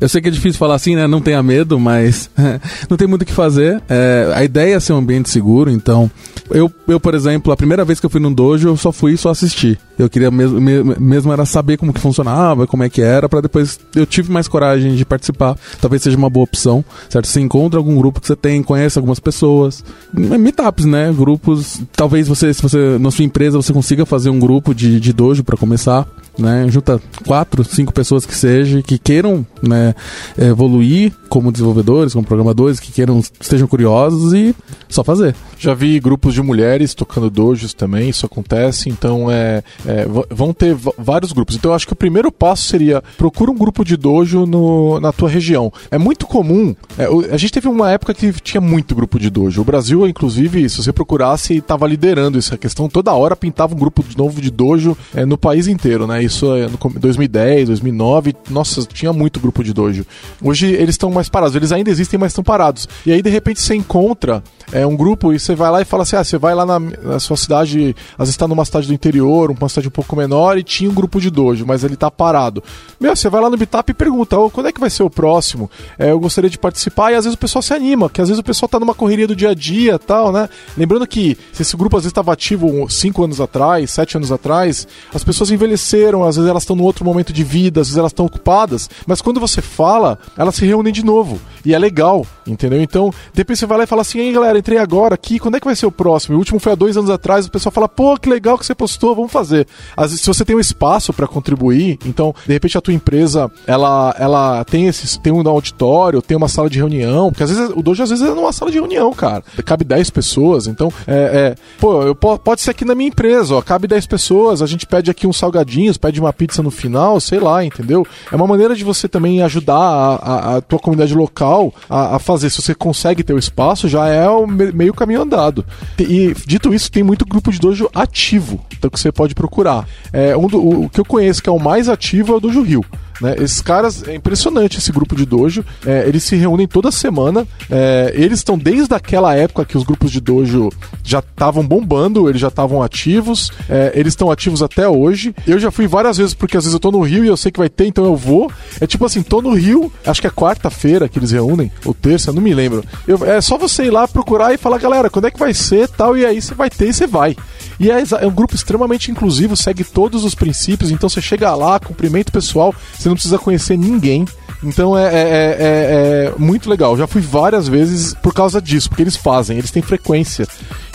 [0.00, 1.06] Eu sei que é difícil falar assim, né?
[1.06, 2.30] Não tenha medo, mas
[2.88, 3.82] não tem muito o que fazer.
[3.88, 6.10] É, a ideia é ser um ambiente seguro, então.
[6.50, 9.12] Eu, eu, por exemplo, a primeira vez que eu fui num dojo, eu só fui
[9.12, 9.78] e só assisti.
[9.98, 13.78] Eu queria mesmo, mesmo era saber como que funcionava, como é que era, para depois
[13.94, 15.56] eu tive mais coragem de participar.
[15.80, 17.28] Talvez seja uma boa opção, certo?
[17.28, 19.84] Você encontra algum grupo que você tem, conhece algumas pessoas.
[20.12, 21.12] Meetups, né?
[21.16, 21.82] Grupos.
[21.92, 25.44] Talvez você, se você, na sua empresa, você consiga fazer um grupo de, de dojo
[25.44, 26.06] para começar
[26.38, 26.66] né?
[26.68, 29.94] Junta quatro, cinco pessoas que seja, que queiram né,
[30.38, 34.54] evoluir como desenvolvedores, como programadores, que queiram, estejam curiosos e
[34.88, 35.34] só fazer.
[35.58, 40.76] Já vi grupos de mulheres tocando dojos também, isso acontece, então é, é vão ter
[40.98, 41.56] vários grupos.
[41.56, 45.12] Então eu acho que o primeiro passo seria procura um grupo de dojo no, na
[45.12, 45.72] tua região.
[45.90, 49.62] É muito comum, é, a gente teve uma época que tinha muito grupo de dojo.
[49.62, 52.88] O Brasil, inclusive, se você procurasse, estava liderando essa questão.
[52.88, 56.22] Toda hora pintava um grupo novo de dojo é, no país inteiro, né?
[56.22, 60.06] Isso é no 2010, 2009, nossa, tinha muito grupo de dojo.
[60.42, 62.88] Hoje eles estão mais parados, eles ainda existem, mas estão parados.
[63.04, 66.02] E aí de repente você encontra é, um grupo e você vai lá e fala
[66.02, 68.94] assim: ah, você vai lá na, na sua cidade, às vezes está numa cidade do
[68.94, 72.10] interior, uma cidade um pouco menor e tinha um grupo de dojo, mas ele tá
[72.10, 72.62] parado.
[73.00, 75.10] Meu, você vai lá no Bitap e pergunta: oh, quando é que vai ser o
[75.10, 75.70] próximo?
[75.98, 78.40] É, eu gostaria de participar e às vezes o pessoal se anima, que às vezes
[78.40, 80.48] o pessoal tá numa correria do dia a dia tal, né?
[80.76, 84.81] Lembrando que se esse grupo às vezes estava ativo 5 anos atrás, 7 anos atrás,
[85.12, 88.12] as pessoas envelheceram, às vezes elas estão num outro momento de vida, às vezes elas
[88.12, 91.40] estão ocupadas, mas quando você fala, elas se reúnem de novo.
[91.64, 92.80] E é legal Entendeu?
[92.80, 95.60] Então, depois você vai lá e fala assim, ei galera, entrei agora aqui, quando é
[95.60, 96.36] que vai ser o próximo?
[96.36, 98.74] O último foi há dois anos atrás, o pessoal fala, pô, que legal que você
[98.74, 99.66] postou, vamos fazer.
[99.96, 103.50] Às vezes, se você tem um espaço para contribuir, então, de repente a tua empresa,
[103.66, 107.70] ela, ela tem esse, tem um auditório, tem uma sala de reunião, porque às vezes
[107.74, 109.42] o dojo às vezes é numa sala de reunião, cara.
[109.64, 113.62] Cabe 10 pessoas, então, é, é pô, eu, pode ser aqui na minha empresa, ó,
[113.62, 117.38] cabe 10 pessoas, a gente pede aqui uns salgadinhos, pede uma pizza no final, sei
[117.38, 118.06] lá, entendeu?
[118.30, 122.18] É uma maneira de você também ajudar a, a, a tua comunidade local a, a
[122.32, 122.50] fazer.
[122.50, 125.64] Se você consegue ter o espaço, já é o meio caminho andado.
[125.98, 129.86] E dito isso, tem muito grupo de dojo ativo, então que você pode procurar.
[130.12, 132.62] É, um do, o, que eu conheço que é o mais ativo é o Dojo
[132.62, 132.84] Rio.
[133.20, 133.36] Né?
[133.38, 135.64] Esses caras, é impressionante esse grupo de dojo.
[135.86, 137.46] É, eles se reúnem toda semana.
[137.70, 140.70] É, eles estão desde aquela época que os grupos de dojo
[141.02, 143.50] já estavam bombando, eles já estavam ativos.
[143.68, 145.34] É, eles estão ativos até hoje.
[145.46, 147.50] Eu já fui várias vezes, porque às vezes eu tô no Rio e eu sei
[147.52, 148.50] que vai ter, então eu vou.
[148.80, 152.32] É tipo assim, tô no Rio, acho que é quarta-feira que eles reúnem, ou terça,
[152.32, 152.84] não me lembro.
[153.06, 155.88] Eu, é só você ir lá procurar e falar, galera, quando é que vai ser
[155.88, 157.36] tal, e aí você vai ter e você vai.
[157.82, 161.80] E é, é, um grupo extremamente inclusivo, segue todos os princípios, então você chega lá,
[161.80, 164.24] cumprimento o pessoal, você não precisa conhecer ninguém.
[164.62, 166.96] Então é, é, é, é, muito legal.
[166.96, 170.46] Já fui várias vezes por causa disso, porque eles fazem, eles têm frequência.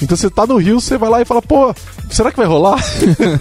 [0.01, 1.75] Então você tá no Rio, você vai lá e fala, pô,
[2.09, 2.83] será que vai rolar?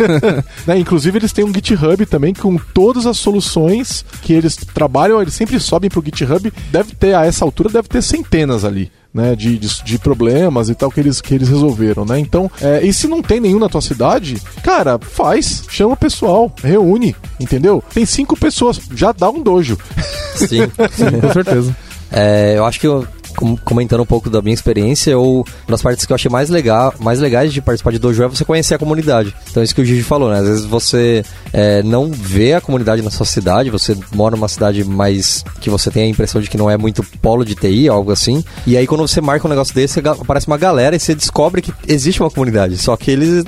[0.67, 0.79] né?
[0.79, 5.59] Inclusive eles têm um GitHub também com todas as soluções que eles trabalham, eles sempre
[5.61, 6.53] sobem pro GitHub.
[6.71, 10.75] Deve ter, a essa altura, deve ter centenas ali né, de, de, de, problemas e
[10.75, 12.19] tal que eles, que eles resolveram, né?
[12.19, 16.53] Então, é, e se não tem nenhum na tua cidade, cara, faz, chama o pessoal,
[16.62, 17.83] reúne, entendeu?
[17.95, 19.79] Tem cinco pessoas, já dá um dojo.
[20.35, 21.75] Sim, Sim com certeza.
[22.12, 23.07] É, eu acho que eu,
[23.64, 27.20] comentando um pouco da minha experiência, uma das partes que eu achei mais, legal, mais
[27.20, 29.34] legais de participar de dojo é você conhecer a comunidade.
[29.51, 30.39] Então, isso que o Gigi falou, né?
[30.39, 34.84] Às vezes você é, não vê a comunidade na sua cidade, você mora numa cidade
[34.84, 38.11] mais que você tem a impressão de que não é muito polo de TI, algo
[38.12, 38.45] assim.
[38.66, 41.72] E aí, quando você marca um negócio desse, aparece uma galera e você descobre que
[41.87, 42.76] existe uma comunidade.
[42.78, 43.45] Só que eles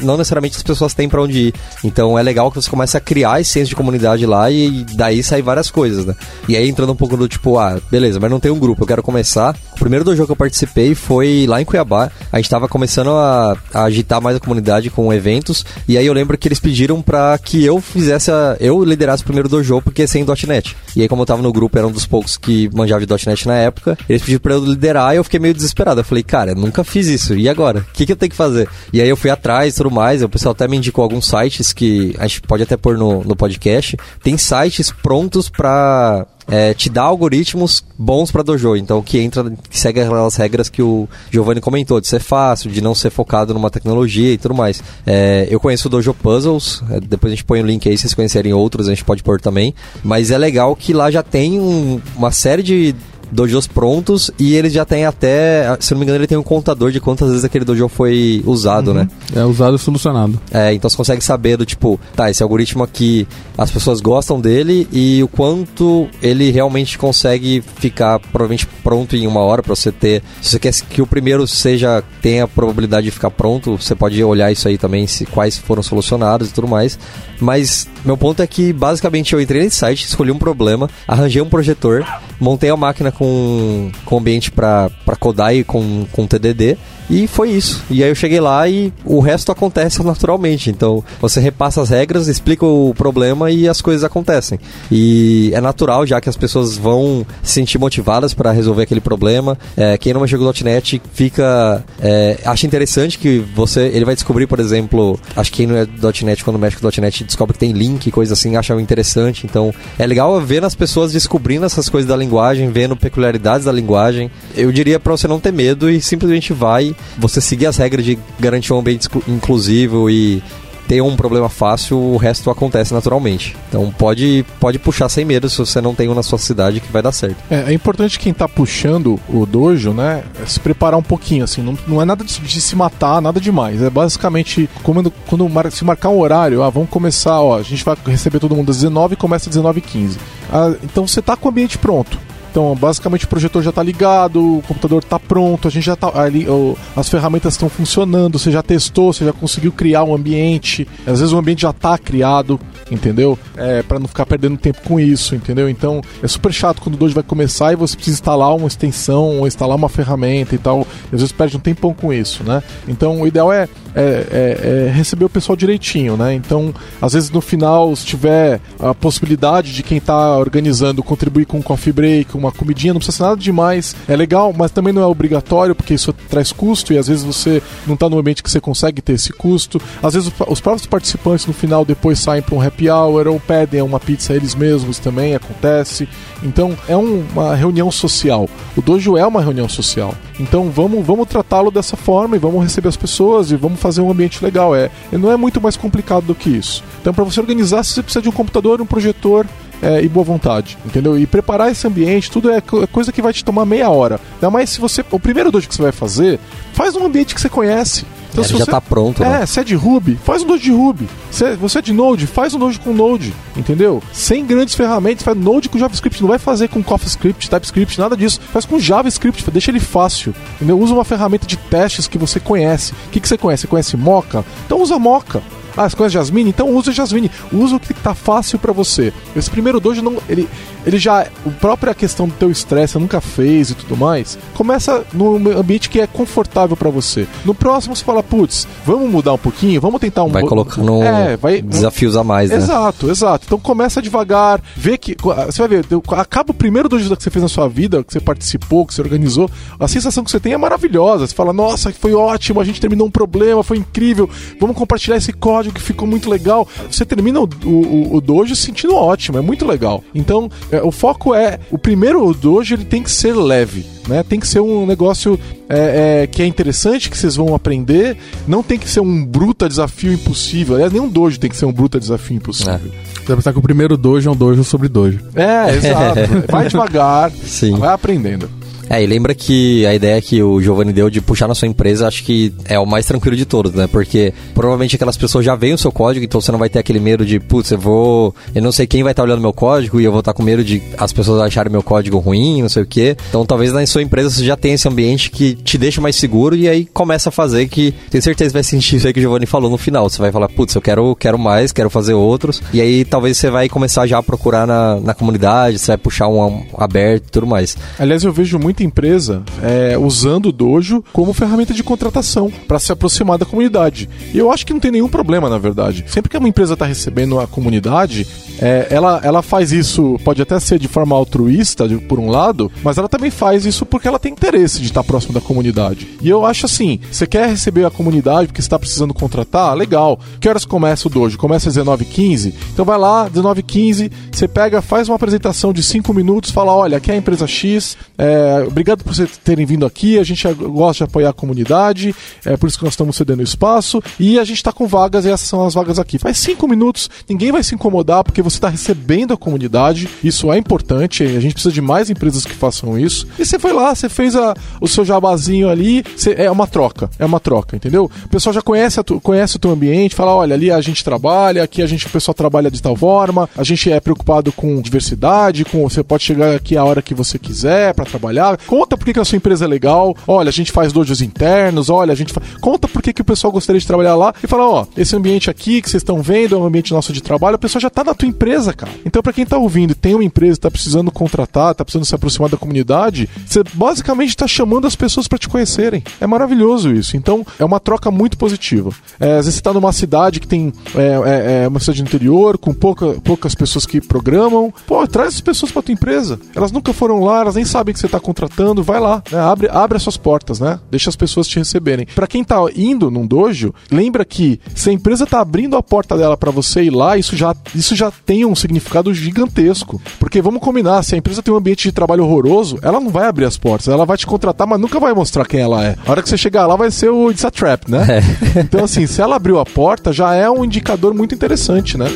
[0.00, 1.54] não necessariamente as pessoas têm para onde ir.
[1.84, 5.22] Então, é legal que você comece a criar esse senso de comunidade lá e daí
[5.22, 6.14] sai várias coisas, né?
[6.48, 8.86] E aí, entrando um pouco do tipo, ah, beleza, mas não tem um grupo, eu
[8.86, 9.54] quero começar.
[9.74, 12.10] O primeiro dojo que eu participei foi lá em Cuiabá.
[12.32, 15.66] A gente tava começando a, a agitar mais a comunidade com eventos.
[15.86, 19.26] E aí eu lembro que eles pediram para que eu fizesse a, eu liderasse o
[19.26, 20.74] primeiro dojo porque sem .NET.
[20.96, 23.46] E aí como eu tava no grupo, era um dos poucos que manjava de .NET
[23.46, 26.00] na época, eles pediram para eu liderar e eu fiquei meio desesperado.
[26.00, 27.34] Eu falei, cara, nunca fiz isso.
[27.34, 27.80] E agora?
[27.80, 28.68] O que, que eu tenho que fazer?
[28.92, 30.22] E aí eu fui atrás e tudo mais.
[30.22, 33.36] O pessoal até me indicou alguns sites que a gente pode até pôr no, no
[33.36, 33.96] podcast.
[34.22, 39.78] Tem sites prontos para é, te dá algoritmos bons para dojo, então que entra, que
[39.78, 43.70] segue aquelas regras que o Giovanni comentou, de ser fácil, de não ser focado numa
[43.70, 44.82] tecnologia e tudo mais.
[45.06, 48.02] É, eu conheço o Dojo Puzzles, é, depois a gente põe o link aí, se
[48.02, 51.60] vocês conhecerem outros, a gente pode pôr também, mas é legal que lá já tem
[51.60, 52.94] um, uma série de
[53.32, 56.92] dojos prontos e eles já têm até, se não me engano, ele tem um contador
[56.92, 58.94] de quantas vezes aquele dojo foi usado, uhum.
[58.94, 59.08] né?
[59.34, 60.38] É usado e solucionado.
[60.52, 63.26] É, então você consegue saber do tipo, tá, esse algoritmo aqui,
[63.56, 69.40] as pessoas gostam dele e o quanto ele realmente consegue ficar provavelmente pronto em uma
[69.40, 70.22] hora para você ter.
[70.42, 74.22] Se você quer que o primeiro seja tenha a probabilidade de ficar pronto, você pode
[74.22, 76.98] olhar isso aí também, se quais foram solucionados e tudo mais.
[77.40, 81.48] Mas meu ponto é que basicamente eu entrei nesse site, escolhi um problema, arranjei um
[81.48, 82.04] projetor,
[82.40, 86.76] montei a máquina com com, ambiente para codar e com, com TDD.
[87.12, 87.84] E foi isso.
[87.90, 90.70] E aí eu cheguei lá e o resto acontece naturalmente.
[90.70, 94.58] Então você repassa as regras, explica o problema e as coisas acontecem.
[94.90, 99.58] E é natural já que as pessoas vão se sentir motivadas para resolver aquele problema.
[99.76, 104.58] É, quem não o .NET fica é, acha interessante que você ele vai descobrir, por
[104.58, 105.86] exemplo, acho que quem não é
[106.24, 109.44] .NET quando mexe com .NET descobre que tem link, coisa assim, acha interessante.
[109.44, 114.30] Então é legal ver as pessoas descobrindo essas coisas da linguagem, vendo peculiaridades da linguagem.
[114.56, 118.18] Eu diria para você não ter medo e simplesmente vai você seguir as regras de
[118.38, 120.42] garantir um ambiente inclusivo e
[120.88, 123.56] ter um problema fácil, o resto acontece naturalmente.
[123.68, 126.92] Então pode, pode puxar sem medo se você não tem um na sua cidade que
[126.92, 127.36] vai dar certo.
[127.50, 131.78] É, é importante quem tá puxando o dojo, né, se preparar um pouquinho, assim, não,
[131.86, 133.82] não é nada de, de, se matar, nada demais.
[133.82, 137.84] É basicamente quando, quando mar, se marcar um horário, ah, vamos começar, ó, a gente
[137.84, 140.16] vai receber todo mundo às 19 e começa às 19h15.
[140.52, 142.18] Ah, então você tá com o ambiente pronto.
[142.52, 146.12] Então, basicamente o projetor já está ligado, o computador está pronto, a gente já tá
[146.20, 146.46] ali,
[146.94, 150.86] as ferramentas estão funcionando, você já testou, você já conseguiu criar um ambiente.
[151.06, 152.60] Às vezes o ambiente já está criado,
[152.92, 153.38] entendeu?
[153.56, 155.68] É, para não ficar perdendo tempo com isso, entendeu?
[155.68, 159.38] Então, é super chato quando o Dojo vai começar e você precisa instalar uma extensão,
[159.38, 160.86] ou instalar uma ferramenta e tal.
[161.10, 162.62] E às vezes perde um tempão com isso, né?
[162.86, 166.34] Então o ideal é, é, é, é receber o pessoal direitinho, né?
[166.34, 171.58] Então, às vezes no final, se tiver a possibilidade de quem está organizando contribuir com
[171.58, 173.94] um coffee break, uma comidinha, não precisa ser nada demais.
[174.08, 177.62] É legal, mas também não é obrigatório, porque isso traz custo e às vezes você
[177.86, 179.80] não está no ambiente que você consegue ter esse custo.
[180.02, 183.82] Às vezes os próprios participantes no final depois saem para um happy hour ou pedem
[183.82, 186.08] uma pizza eles mesmos também, acontece.
[186.42, 188.48] Então é um, uma reunião social.
[188.76, 190.14] O dojo é uma reunião social.
[190.38, 194.10] Então vamos, vamos tratá-lo dessa forma e vamos receber as pessoas e vamos fazer um
[194.10, 194.74] ambiente legal.
[194.74, 196.82] É, não é muito mais complicado do que isso.
[197.00, 199.46] Então para você organizar, você precisa de um computador, um projetor,
[199.82, 201.18] é, e boa vontade, entendeu?
[201.18, 204.20] E preparar esse ambiente, tudo é, é coisa que vai te tomar meia hora.
[204.34, 205.04] Ainda mais se você.
[205.10, 206.38] O primeiro dojo que você vai fazer,
[206.72, 208.06] faz um ambiente que você conhece.
[208.32, 209.46] Então, já está pronto, é, né?
[209.46, 211.08] se é de Ruby, faz um Node de Ruby.
[211.30, 214.02] Se você é de Node, faz um Node com Node, entendeu?
[214.12, 216.20] Sem grandes ferramentas, faz Node com JavaScript.
[216.22, 218.40] Não vai fazer com CoffeeScript, TypeScript, nada disso.
[218.52, 220.34] Faz com JavaScript, deixa ele fácil.
[220.56, 220.78] Entendeu?
[220.78, 222.92] Usa uma ferramenta de testes que você conhece.
[222.92, 223.62] O que, que você conhece?
[223.62, 224.44] Você conhece Mocha?
[224.64, 225.42] Então usa Mocha.
[225.76, 226.50] Ah, você conhece Jasmine?
[226.50, 227.30] Então usa Jasmine.
[227.52, 229.12] Usa o que tá fácil para você.
[229.34, 230.16] Esse primeiro dojo não.
[230.28, 230.48] Ele,
[230.86, 231.22] ele já.
[231.22, 234.38] A própria questão do teu estresse, nunca fez e tudo mais.
[234.54, 237.26] Começa no ambiente que é confortável para você.
[237.44, 240.28] No próximo você fala, putz, vamos mudar um pouquinho, vamos tentar um.
[240.28, 242.56] Vai colocando é, vai, desafios a mais, né?
[242.56, 243.44] Exato, exato.
[243.46, 245.16] Então começa devagar, vê que.
[245.46, 248.20] Você vai ver, acaba o primeiro dojo que você fez na sua vida, que você
[248.20, 251.26] participou, que você organizou, a sensação que você tem é maravilhosa.
[251.26, 254.28] Você fala, nossa, foi ótimo, a gente terminou um problema, foi incrível,
[254.60, 256.66] vamos compartilhar esse código episódio que ficou muito legal.
[256.90, 260.02] Você termina o, o, o dojo sentindo ótimo, é muito legal.
[260.14, 261.58] Então, é, o foco é.
[261.70, 263.86] O primeiro dojo ele tem que ser leve.
[264.08, 264.22] Né?
[264.24, 265.38] Tem que ser um negócio
[265.68, 268.16] é, é, que é interessante, que vocês vão aprender.
[268.46, 270.74] Não tem que ser um bruta desafio impossível.
[270.74, 272.74] Aliás, nenhum dojo tem que ser um bruta desafio impossível.
[272.74, 272.78] É.
[272.78, 275.20] Você vai pensar que o primeiro dojo é um dojo sobre dojo.
[275.34, 276.20] É, exato.
[276.50, 277.76] vai devagar, Sim.
[277.76, 278.61] vai aprendendo.
[278.88, 282.06] É, e lembra que a ideia que o Giovanni deu de puxar na sua empresa,
[282.06, 283.86] acho que é o mais tranquilo de todos, né?
[283.86, 287.00] Porque provavelmente aquelas pessoas já veem o seu código, então você não vai ter aquele
[287.00, 288.34] medo de, putz, eu vou.
[288.54, 290.64] Eu não sei quem vai estar olhando meu código e eu vou estar com medo
[290.64, 293.16] de as pessoas acharem meu código ruim, não sei o quê.
[293.28, 296.54] Então talvez na sua empresa você já tenha esse ambiente que te deixa mais seguro
[296.54, 299.46] e aí começa a fazer que tenho certeza vai sentir isso aí que o Giovanni
[299.46, 300.08] falou no final.
[300.08, 302.62] Você vai falar, putz, eu quero, quero mais, quero fazer outros.
[302.72, 306.28] E aí talvez você vai começar já a procurar na, na comunidade, você vai puxar
[306.28, 307.76] um, um aberto e tudo mais.
[307.98, 312.90] Aliás, eu vejo muita empresa é, usando o Dojo como ferramenta de contratação para se
[312.90, 314.08] aproximar da comunidade.
[314.32, 316.04] E eu acho que não tem nenhum problema, na verdade.
[316.08, 318.26] Sempre que uma empresa está recebendo a comunidade,
[318.60, 322.70] é, ela, ela faz isso, pode até ser de forma altruísta, de, por um lado,
[322.82, 326.08] mas ela também faz isso porque ela tem interesse de estar próximo da comunidade.
[326.20, 329.74] E eu acho assim: você quer receber a comunidade porque está precisando contratar?
[329.74, 330.18] Legal.
[330.40, 331.38] Que horas começa o Dojo?
[331.38, 332.54] Começa às 19h15?
[332.72, 337.10] Então vai lá, 19h15, você pega, faz uma apresentação de 5 minutos, fala: olha, aqui
[337.10, 341.10] é a empresa X, é, obrigado por vocês terem vindo aqui, a gente gosta de
[341.10, 344.72] apoiar a comunidade, é por isso que nós estamos cedendo espaço, e a gente está
[344.72, 346.18] com vagas e essas são as vagas aqui.
[346.18, 350.58] Faz 5 minutos, ninguém vai se incomodar porque você está recebendo a comunidade, isso é
[350.58, 353.26] importante, a gente precisa de mais empresas que façam isso.
[353.38, 357.10] E você foi lá, você fez a, o seu jabazinho ali, você, é uma troca,
[357.18, 358.10] é uma troca, entendeu?
[358.24, 361.62] O pessoal já conhece, tu, conhece o teu ambiente, fala, olha, ali a gente trabalha,
[361.62, 365.64] aqui a gente, o pessoal trabalha de tal forma, a gente é preocupado com diversidade,
[365.64, 368.58] com você pode chegar aqui a hora que você quiser para trabalhar.
[368.66, 372.12] Conta por que a sua empresa é legal, olha, a gente faz dojos internos, olha,
[372.12, 372.46] a gente faz...
[372.60, 375.50] Conta por que, que o pessoal gostaria de trabalhar lá e fala, ó, esse ambiente
[375.50, 378.04] aqui que vocês estão vendo é um ambiente nosso de trabalho, o pessoal já tá
[378.04, 378.92] na tua empresa, cara.
[379.04, 382.50] Então, para quem tá ouvindo tem uma empresa, tá precisando contratar, tá precisando se aproximar
[382.50, 386.02] da comunidade, você basicamente tá chamando as pessoas para te conhecerem.
[386.20, 387.16] É maravilhoso isso.
[387.16, 388.90] Então, é uma troca muito positiva.
[389.20, 392.58] É, às vezes você tá numa cidade que tem é, é, é uma cidade interior,
[392.58, 394.72] com pouca, poucas pessoas que programam.
[394.86, 396.40] Pô, traz as pessoas para tua empresa.
[396.54, 399.38] Elas nunca foram lá, elas nem sabem que você tá contratando, vai lá, né?
[399.38, 400.80] abre, abre as suas portas, né?
[400.90, 402.06] Deixa as pessoas te receberem.
[402.14, 406.16] Para quem tá indo num dojo, lembra que se a empresa tá abrindo a porta
[406.16, 410.00] dela para você ir lá, isso já, isso já tem um significado gigantesco.
[410.18, 413.26] Porque vamos combinar, se a empresa tem um ambiente de trabalho horroroso, ela não vai
[413.26, 415.96] abrir as portas, ela vai te contratar, mas nunca vai mostrar quem ela é.
[416.06, 418.06] A hora que você chegar lá vai ser o It's a Trap, né?
[418.18, 418.62] É.
[418.62, 422.06] Então, assim, se ela abriu a porta, já é um indicador muito interessante, né?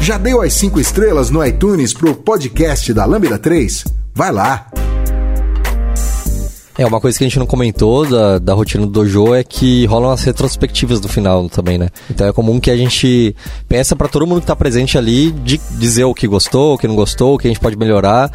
[0.00, 3.84] Já deu as 5 estrelas no iTunes pro podcast da Lambda 3?
[4.14, 4.68] Vai lá!
[6.78, 9.86] É, uma coisa que a gente não comentou da, da rotina do dojo é que
[9.86, 11.88] rolam as retrospectivas do final também, né?
[12.10, 13.34] Então é comum que a gente
[13.66, 16.86] peça para todo mundo que tá presente ali de dizer o que gostou, o que
[16.86, 18.30] não gostou, o que a gente pode melhorar.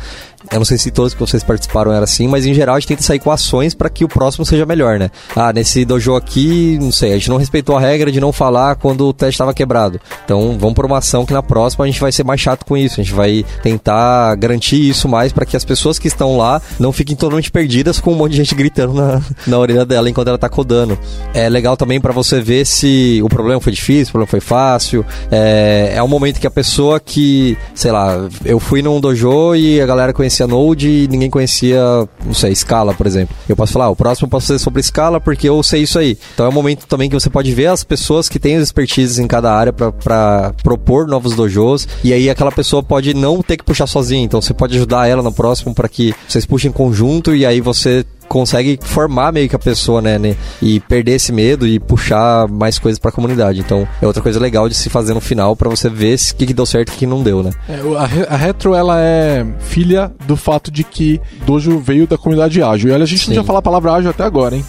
[0.51, 2.89] Eu não sei se todos que vocês participaram era assim, mas em geral a gente
[2.89, 5.11] tenta sair com ações para que o próximo seja melhor, né?
[5.35, 8.75] Ah, nesse dojo aqui, não sei, a gente não respeitou a regra de não falar
[8.75, 9.99] quando o teste estava quebrado.
[10.25, 12.75] Então vamos por uma ação que na próxima a gente vai ser mais chato com
[12.75, 12.99] isso.
[12.99, 16.91] A gente vai tentar garantir isso mais para que as pessoas que estão lá não
[16.91, 20.37] fiquem totalmente perdidas com um monte de gente gritando na, na orelha dela enquanto ela
[20.37, 20.97] tá codando.
[21.33, 25.05] É legal também para você ver se o problema foi difícil, o problema foi fácil.
[25.31, 29.79] É, é um momento que a pessoa que, sei lá, eu fui num dojo e
[29.81, 31.81] a galera conhecia Node e ninguém conhecia,
[32.25, 33.35] não sei, Scala, por exemplo.
[33.47, 35.99] Eu posso falar, ah, o próximo eu posso ser sobre Scala porque eu sei isso
[35.99, 36.17] aí.
[36.33, 39.19] Então é um momento também que você pode ver as pessoas que têm as expertises
[39.19, 43.63] em cada área para propor novos dojos e aí aquela pessoa pode não ter que
[43.63, 44.23] puxar sozinha.
[44.23, 47.59] Então você pode ajudar ela no próximo para que vocês puxem em conjunto e aí
[47.59, 52.47] você consegue formar meio que a pessoa, né, né, E perder esse medo e puxar
[52.47, 53.59] mais coisas para a comunidade.
[53.59, 56.45] Então, é outra coisa legal de se fazer no final para você ver o que,
[56.45, 57.51] que deu certo e o que não deu, né?
[57.67, 62.63] É, a, a, Retro, ela é filha do fato de que Dojo veio da comunidade
[62.63, 62.89] ágil.
[62.89, 63.27] E olha, a gente Sim.
[63.27, 64.63] não tinha falar a palavra ágil até agora, hein?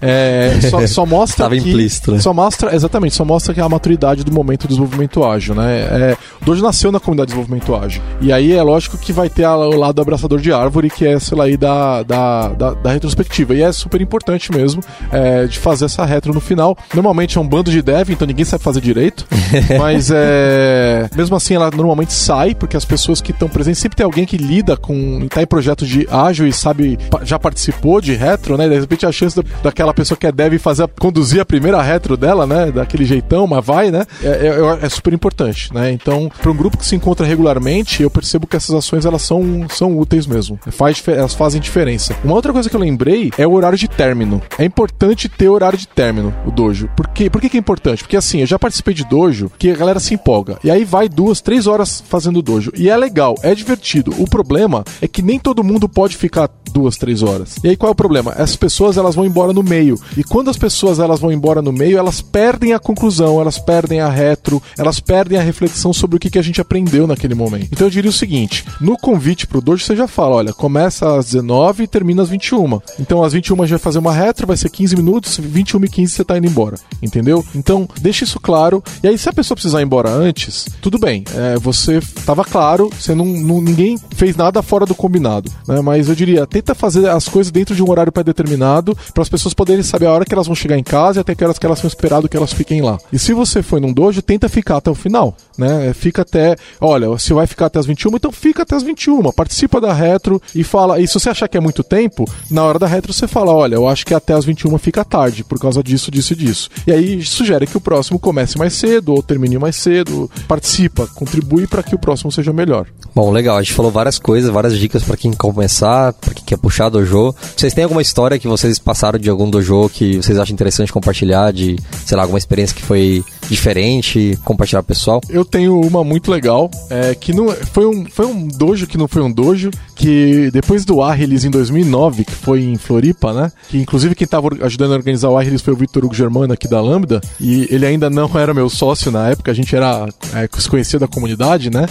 [0.00, 0.56] É.
[0.56, 2.18] é só, só, mostra Tava que, implícito, né?
[2.18, 5.80] Só mostra, exatamente, só mostra que é a maturidade do momento do desenvolvimento ágil, né?
[5.80, 8.02] É, Dojo nasceu na comunidade de desenvolvimento ágil.
[8.22, 11.36] E aí é lógico que vai ter o lado abraçador de árvore, que é, sei
[11.36, 13.54] lá, aí da, da, da, da retrospectiva.
[13.54, 16.76] E é super importante mesmo é, de fazer essa retro no final.
[16.94, 19.26] Normalmente é um bando de dev, então ninguém sabe fazer direito.
[19.78, 21.08] mas é.
[21.16, 24.36] Mesmo assim, ela normalmente sai, porque as pessoas que estão presentes sempre tem alguém que
[24.36, 25.26] lida com.
[25.28, 28.68] tá em projetos de ágil e sabe, já participou de retro, né?
[28.68, 32.16] De repente a chance da, daquela pessoa que é dev fazer, conduzir a primeira retro
[32.16, 32.70] dela, né?
[32.70, 34.04] Daquele jeitão, mas vai, né?
[34.22, 35.90] É, é, é super importante, né?
[35.90, 39.66] Então, para um grupo que se encontra regularmente, eu percebo que essas ações elas são,
[39.68, 40.58] são úteis mesmo.
[40.70, 42.14] Faz, elas fazem diferença.
[42.24, 44.42] Uma outra coisa que eu lembrei é o horário de término.
[44.58, 46.88] É importante ter horário de término, o dojo.
[46.94, 47.30] Por quê?
[47.30, 48.02] Por que, que é importante?
[48.02, 50.58] Porque assim, eu já participei de dojo que a galera se empolga.
[50.62, 52.70] E aí vai duas, três horas fazendo dojo.
[52.76, 54.14] E é legal, é divertido.
[54.18, 57.56] O problema é que nem todo mundo pode ficar duas, três horas.
[57.64, 58.32] E aí qual é o problema?
[58.32, 59.98] Essas pessoas elas vão embora no meio.
[60.16, 64.00] E quando as pessoas elas vão embora no meio, elas perdem a conclusão, elas perdem
[64.00, 67.68] a retro, elas perdem a reflexão sobre o que, que a gente aprendeu naquele momento.
[67.72, 71.26] Então eu diria o seguinte: no convite pro dojo você já fala, olha, começa às
[71.26, 72.80] 19 e termina às 21.
[72.98, 75.88] Então às 21 a gente vai fazer uma retro, vai ser 15 minutos, 21 e
[75.88, 76.76] 15 você tá indo embora.
[77.02, 77.44] Entendeu?
[77.54, 78.82] Então deixa isso claro.
[79.02, 81.24] E aí se a pessoa precisar ir embora antes, tudo bem.
[81.34, 85.50] É, você tava claro, você não, não, ninguém fez nada fora do combinado.
[85.66, 85.80] Né?
[85.80, 89.54] Mas eu diria, tenta fazer as coisas dentro de um horário pré-determinado para as pessoas
[89.54, 91.66] poderem saber a hora que elas vão chegar em casa e até que horas que
[91.66, 92.98] elas são esperado que elas fiquem lá.
[93.12, 95.92] E se você foi num dojo, tenta ficar até o final, né?
[95.94, 99.80] Fica até, olha, se vai ficar até as 21, então fica até as 21, participa
[99.80, 102.86] da retro e fala, e se você achar que é muito tempo, na hora da
[102.86, 106.10] retro você fala, olha, eu acho que até as 21 fica tarde por causa disso,
[106.10, 106.70] disso e disso.
[106.86, 111.66] E aí sugere que o próximo comece mais cedo ou termine mais cedo, participa, contribui
[111.66, 112.86] para que o próximo seja melhor.
[113.14, 116.56] Bom, legal, a gente falou várias coisas, várias dicas para quem começar, para quem quer
[116.56, 117.34] puxar dojo.
[117.56, 121.52] Vocês têm alguma história que vocês passaram de algum dojo que vocês acham interessante compartilhar,
[121.52, 125.20] de, sei lá, alguma experiência que foi diferente, compartilhar pessoal?
[125.28, 129.06] Eu tenho uma muito legal, é, que não foi um, foi um dojo que não
[129.06, 133.52] foi um dojo, que depois do Arrelis em 2009, que foi em Floripa, né?
[133.68, 136.68] Que inclusive quem estava ajudando a organizar o Arrelis foi o Vitor Hugo Germano aqui
[136.68, 140.48] da Lambda, e ele ainda não era meu sócio na época, a gente era é,
[140.58, 141.86] se conhecia da comunidade, né?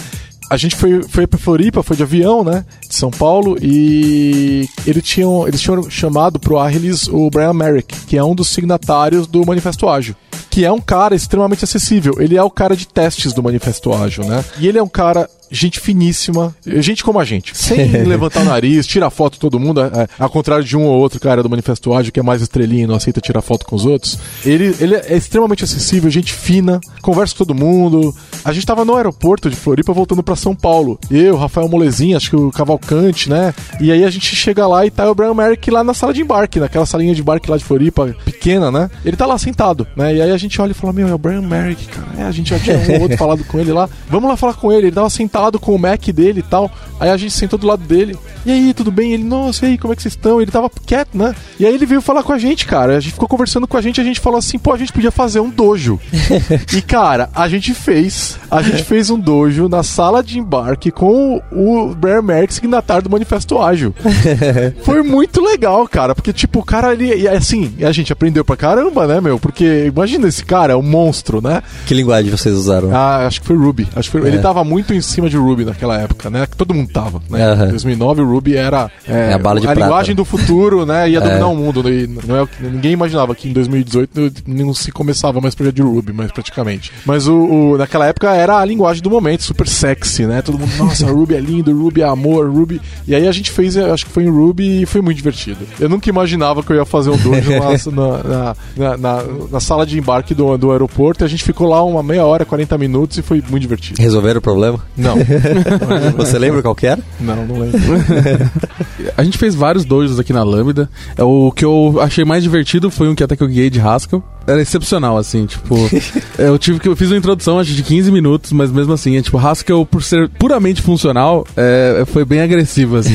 [0.52, 2.62] a gente foi, foi pra Floripa, foi de avião, né?
[2.86, 8.18] De São Paulo, e eles tinham, eles tinham chamado pro Arrelis o Brian Merrick, que
[8.18, 10.14] é um dos signatários do Manifesto Ágil.
[10.50, 12.16] Que é um cara extremamente acessível.
[12.18, 14.44] Ele é o cara de testes do Manifesto Ágil, né?
[14.58, 18.86] E ele é um cara gente finíssima, gente como a gente, sem levantar o nariz,
[18.86, 22.10] tira foto todo mundo, é, ao contrário de um ou outro cara do Manifesto Ágil
[22.10, 24.18] que é mais estrelinha e não aceita tirar foto com os outros.
[24.44, 28.14] Ele, ele é extremamente acessível, gente fina, conversa com todo mundo.
[28.42, 30.98] A gente tava no aeroporto de Floripa voltando para São Paulo.
[31.10, 33.54] Eu, Rafael Molezinha, acho que o Cavalcante, né?
[33.80, 36.22] E aí a gente chega lá e tá o Brian Merrick lá na sala de
[36.22, 38.90] embarque, naquela salinha de embarque lá de Floripa, pequena, né?
[39.04, 40.14] Ele tá lá sentado, né?
[40.14, 42.08] E aí a gente olha e fala: Meu, é o Brian Merrick, cara.
[42.18, 43.88] É, a gente já tinha um ou outro falado com ele lá.
[44.08, 44.86] Vamos lá falar com ele.
[44.86, 46.70] Ele tava sentado com o Mac dele e tal.
[47.00, 48.16] Aí a gente sentou do lado dele.
[48.44, 49.12] E aí, tudo bem?
[49.12, 50.40] Ele, nossa, e aí, como é que vocês estão?
[50.40, 51.34] Ele tava quieto, né?
[51.58, 52.96] E aí ele veio falar com a gente, cara.
[52.96, 55.10] A gente ficou conversando com a gente, a gente falou assim, pô, a gente podia
[55.10, 56.00] fazer um dojo.
[56.74, 58.38] e, cara, a gente fez.
[58.50, 63.10] A gente fez um dojo na sala de embarque com o Bear Merck signatário do
[63.10, 63.94] Manifesto Ágil.
[64.82, 66.14] Foi muito legal, cara.
[66.14, 67.28] Porque, tipo, o cara ali.
[67.28, 69.38] Assim, a gente aprendeu pra caramba, né, meu?
[69.38, 71.62] Porque imagina esse cara, é um monstro, né?
[71.86, 72.94] Que linguagem vocês usaram?
[72.94, 73.88] Ah, acho que foi Ruby.
[73.94, 74.28] Acho que foi...
[74.28, 74.32] é.
[74.32, 76.46] Ele tava muito em cima de Ruby naquela época, né?
[76.46, 77.66] Que todo mundo tava, né?
[77.66, 79.80] Em 2009 o Ruby era é, É a bala de prata.
[79.80, 81.10] linguagem do futuro, né?
[81.10, 81.28] Ia É.
[81.28, 81.88] dominar o mundo.
[81.88, 86.12] E não é, ninguém imaginava que em 2018 não se começava mais projeto de Ruby,
[86.12, 86.92] mas praticamente.
[87.04, 90.42] Mas o, o- naquela época era a linguagem do momento, super sexy, né?
[90.42, 92.80] Todo mundo, nossa, Ruby é lindo, Ruby é amor, Ruby.
[93.06, 95.60] E aí a gente fez, acho que foi em Ruby e foi muito divertido.
[95.80, 97.50] Eu nunca imaginava que eu ia fazer um dojo
[97.92, 99.22] na, na, na, na-
[99.52, 102.44] na sala de embarque do, do aeroporto e a gente ficou lá uma meia hora,
[102.44, 104.00] 40 minutos e foi muito divertido.
[104.00, 104.78] Resolveram o problema?
[104.96, 105.16] Não,
[106.16, 107.00] Você lembra qual que era?
[107.20, 107.80] não, não lembro.
[109.16, 110.88] A gente fez vários dojos aqui na Lambda.
[111.16, 113.80] É, O que eu achei mais divertido foi um que até que eu guiei de
[113.80, 114.22] Haskell.
[114.46, 115.76] Era excepcional, assim, tipo.
[116.36, 116.88] eu tive que.
[116.88, 120.02] Eu fiz uma introdução, acho, de 15 minutos, mas mesmo assim, é tipo, Haskell, por
[120.02, 123.14] ser puramente funcional, é, foi bem agressivo, assim.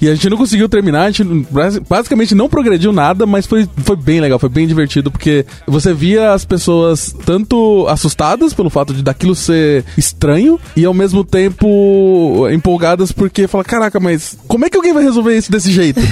[0.00, 3.66] e a gente não conseguiu terminar, a gente basi- basicamente não progrediu nada, mas foi,
[3.78, 8.92] foi bem legal, foi bem divertido, porque você via as pessoas tanto assustadas pelo fato
[8.92, 14.70] de daquilo ser estranho, e ao mesmo tempo empolgadas porque fala, caraca, mas como é
[14.70, 16.00] que alguém vai resolver isso desse jeito?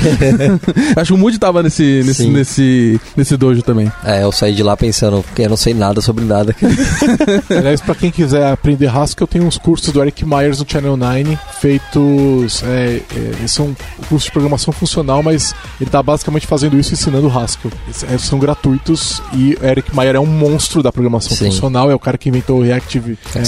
[0.96, 2.30] Acho que o Moody tava nesse, nesse, Sim.
[2.30, 3.90] nesse, nesse dojo também.
[4.04, 6.54] É, eu saí de lá pensando, que eu não sei nada sobre nada.
[7.50, 11.38] Aliás, pra quem quiser aprender Haskell, tem uns cursos do Eric Myers no Channel 9,
[11.60, 12.62] feitos.
[12.64, 13.74] É, é, eles são
[14.08, 17.70] cursos de programação funcional, mas ele tá basicamente fazendo isso ensinando Haskell.
[17.86, 21.46] Eles, é, são gratuitos e Eric Meyer é um monstro da programação Sim.
[21.46, 23.40] funcional, é o cara que inventou o Reactive é,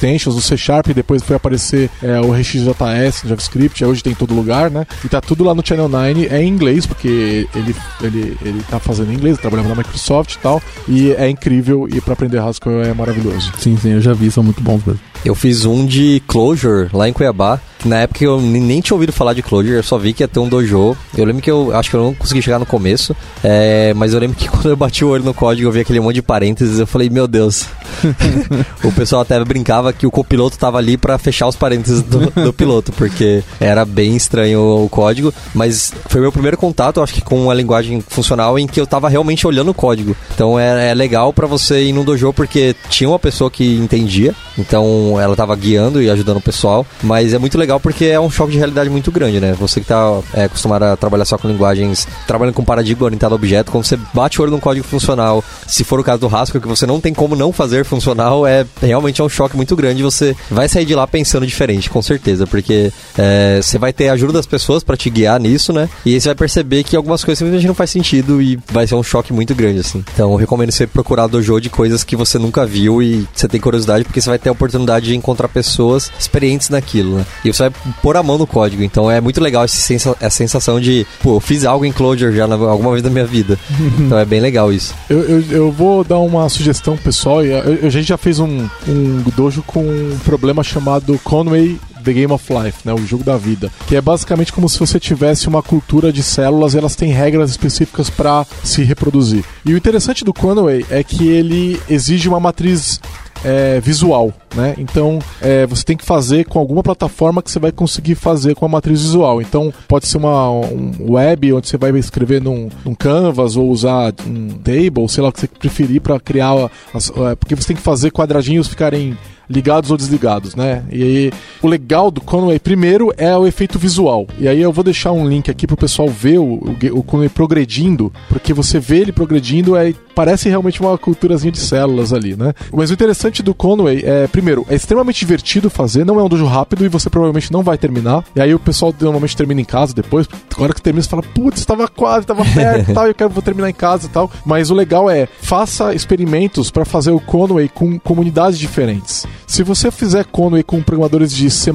[0.00, 0.34] Extensions.
[0.34, 4.70] do C Sharp, depois foi aparecer é, o RxJS, JavaScript, hoje tem em todo lugar,
[4.70, 4.86] né?
[5.04, 8.78] E tá tudo lá no Channel 9, é em inglês, porque ele, ele, ele tá
[8.78, 12.82] fazendo em inglês, trabalhando na Microsoft e tal, e é incrível, e pra aprender Haskell
[12.82, 13.52] é maravilhoso.
[13.58, 15.00] Sim, sim, eu já vi, são muito bons mesmo.
[15.22, 17.60] Eu fiz um de Clojure lá em Cuiabá.
[17.78, 20.22] que Na época eu nem nem tinha ouvido falar de Clojure, eu só vi que
[20.22, 20.96] ia ter um dojo.
[21.16, 24.20] Eu lembro que eu acho que eu não consegui chegar no começo, é, mas eu
[24.20, 26.78] lembro que quando eu bati o olho no código eu vi aquele monte de parênteses,
[26.78, 27.66] eu falei, meu Deus.
[28.84, 32.52] o pessoal até brincava que o copiloto tava ali pra fechar os parênteses do, do
[32.52, 37.50] piloto, porque era bem estranho o código, mas foi meu primeiro contato, acho que com
[37.50, 40.16] a linguagem funcional em que eu tava realmente olhando o código.
[40.34, 44.34] Então é, é legal pra você ir num dojo porque tinha uma pessoa que entendia,
[44.58, 48.30] então ela tava guiando e ajudando o pessoal, mas é muito legal porque é um
[48.30, 49.54] choque de realidade muito grande, né?
[49.58, 53.36] Você que tá é, acostumado a trabalhar só com linguagens, trabalhando com paradigma orientado a
[53.36, 56.60] objeto, quando você bate o olho num código funcional, se for o caso do Haskell,
[56.60, 60.02] que você não tem como não fazer funcional, é realmente é um choque muito grande.
[60.02, 64.12] Você vai sair de lá pensando diferente, com certeza, porque é, você vai ter a
[64.12, 65.88] ajuda das pessoas pra te guiar nisso, né?
[66.04, 68.94] E aí você vai perceber que algumas coisas simplesmente não faz sentido e vai ser
[68.94, 70.04] um choque muito grande, assim.
[70.14, 73.60] Então eu recomendo você procurar dojo de coisas que você nunca viu e você tem
[73.60, 77.26] curiosidade, porque você vai ter a oportunidade de encontrar pessoas experientes naquilo, né?
[77.44, 77.72] E você vai
[78.02, 78.82] pôr a mão no código.
[78.82, 82.34] Então é muito legal essa sensa- essa sensação de, pô, eu fiz algo em Clojure
[82.36, 83.58] já na- alguma vez na minha vida.
[83.98, 84.94] então é bem legal isso.
[85.08, 87.44] Eu, eu, eu vou dar uma sugestão pessoal.
[87.44, 92.12] e A, a gente já fez um, um dojo com um problema chamado Conway The
[92.12, 95.48] Game of Life, né, o jogo da vida, que é basicamente como se você tivesse
[95.48, 99.44] uma cultura de células e elas têm regras específicas para se reproduzir.
[99.64, 103.00] E o interessante do Conway é que ele exige uma matriz
[103.44, 104.74] é, visual, né?
[104.78, 108.64] Então é, você tem que fazer com alguma plataforma que você vai conseguir fazer com
[108.64, 109.40] a matriz visual.
[109.40, 114.12] Então pode ser uma um web onde você vai escrever num, num canvas ou usar
[114.26, 117.76] um table, sei lá o que você preferir para criar, as, é, porque você tem
[117.76, 119.16] que fazer quadradinhos ficarem
[119.50, 120.84] ligados ou desligados, né?
[120.92, 124.28] E aí, o legal do Conway, primeiro, é o efeito visual.
[124.38, 127.28] E aí eu vou deixar um link aqui pro pessoal ver o, o, o Conway
[127.28, 132.54] progredindo, porque você vê ele progredindo, é, parece realmente uma culturazinha de células ali, né?
[132.72, 136.46] Mas o interessante do Conway é, primeiro, é extremamente divertido fazer, não é um dojo
[136.46, 138.24] rápido e você provavelmente não vai terminar.
[138.34, 140.26] E aí o pessoal normalmente termina em casa depois,
[140.56, 143.28] a hora que termina você fala, putz, tava quase, tava perto e tal, eu quero
[143.28, 144.30] vou terminar em casa e tal.
[144.46, 149.26] Mas o legal é, faça experimentos para fazer o Conway com comunidades diferentes.
[149.46, 151.70] Se você fizer Conway com programadores de C++,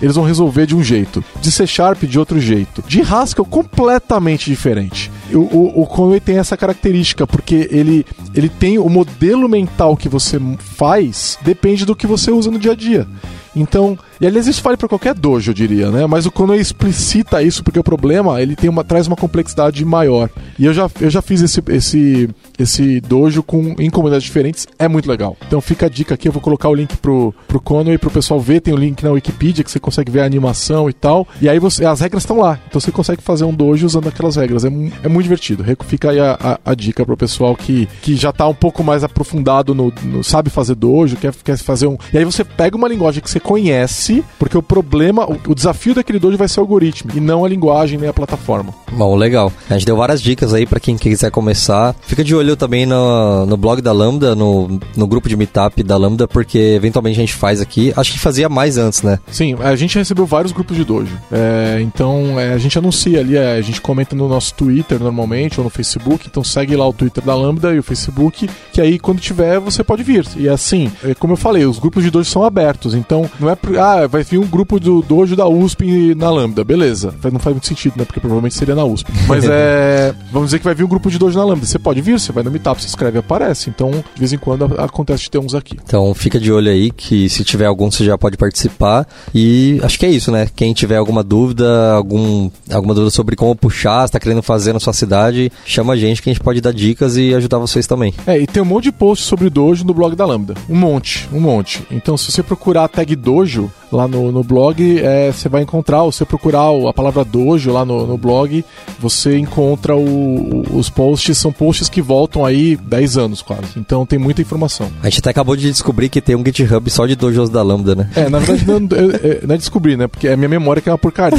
[0.00, 1.22] eles vão resolver de um jeito.
[1.42, 2.82] De C Sharp, de outro jeito.
[2.88, 5.10] De Haskell, completamente diferente.
[5.32, 10.08] O, o, o Conway tem essa característica, porque ele, ele tem o modelo mental que
[10.08, 13.06] você faz, depende do que você usa no dia a dia.
[13.54, 16.06] Então, e aliás isso vale para qualquer dojo, eu diria, né?
[16.06, 20.28] Mas o Conway explicita isso porque o problema, ele tem uma, traz uma complexidade maior.
[20.58, 22.28] E eu já, eu já fiz esse, esse,
[22.58, 25.36] esse dojo com, em comunidades diferentes, é muito legal.
[25.46, 28.40] Então fica a dica aqui, eu vou colocar o link pro, pro Conway pro pessoal
[28.40, 31.26] ver, tem o link na Wikipedia que você consegue ver a animação e tal.
[31.40, 34.36] E aí você, as regras estão lá, então você consegue fazer um dojo usando aquelas
[34.36, 34.64] regras.
[34.64, 35.64] É, é muito divertido.
[35.86, 39.02] Fica aí a, a, a dica pro pessoal que, que já tá um pouco mais
[39.04, 41.96] aprofundado no, no- sabe fazer dojo, quer, quer fazer um.
[42.12, 45.94] E aí você pega uma linguagem que você conhece porque o problema, o, o desafio
[45.94, 48.72] daquele dojo vai ser o algoritmo e não a linguagem nem a plataforma.
[48.92, 49.52] Bom, legal.
[49.68, 51.94] A gente deu várias dicas aí para quem quiser começar.
[52.02, 55.96] Fica de olho também no, no blog da Lambda, no, no grupo de meetup da
[55.96, 57.92] Lambda, porque eventualmente a gente faz aqui.
[57.96, 59.18] Acho que fazia mais antes, né?
[59.32, 61.16] Sim, a gente recebeu vários grupos de dojo.
[61.32, 65.58] É, então é, a gente anuncia ali, é, a gente comenta no nosso Twitter normalmente
[65.58, 66.26] ou no Facebook.
[66.28, 69.82] Então segue lá o Twitter da Lambda e o Facebook, que aí quando tiver você
[69.82, 70.26] pode vir.
[70.36, 72.94] E assim, é, como eu falei, os grupos de dojo são abertos.
[72.94, 73.56] Então não é.
[73.80, 77.14] Ah, vai vir um grupo do dojo da USP na Lambda, beleza.
[77.32, 78.04] Não faz muito sentido, né?
[78.04, 79.10] Porque provavelmente seria na USP.
[79.26, 80.14] Mas é.
[80.32, 81.64] Vamos dizer que vai vir um grupo de dojo na Lambda.
[81.64, 83.70] Você pode vir, você vai no Meetup, se inscreve e aparece.
[83.70, 85.76] Então, de vez em quando acontece de ter uns aqui.
[85.82, 89.06] Então fica de olho aí que se tiver algum você já pode participar.
[89.34, 90.48] E acho que é isso, né?
[90.54, 94.92] Quem tiver alguma dúvida, algum, alguma dúvida sobre como puxar, está querendo fazer na sua
[94.92, 98.12] cidade, chama a gente que a gente pode dar dicas e ajudar vocês também.
[98.26, 100.54] É, e tem um monte de posts sobre dojo no blog da Lambda.
[100.68, 101.86] Um monte, um monte.
[101.90, 106.02] Então, se você procurar a tag dojo lá no, no blog, é, você vai encontrar,
[106.02, 108.64] ou você procurar a palavra dojo lá no, no blog,
[108.98, 113.76] você encontra o, os posts, são posts que voltam aí 10 anos quase.
[113.76, 114.90] Então tem muita informação.
[115.02, 117.94] A gente até acabou de descobrir que tem um GitHub só de dojos da Lambda,
[117.94, 118.08] né?
[118.14, 120.06] É, na verdade não, não é descobrir, né?
[120.06, 121.38] Porque é minha memória que é uma porcaria.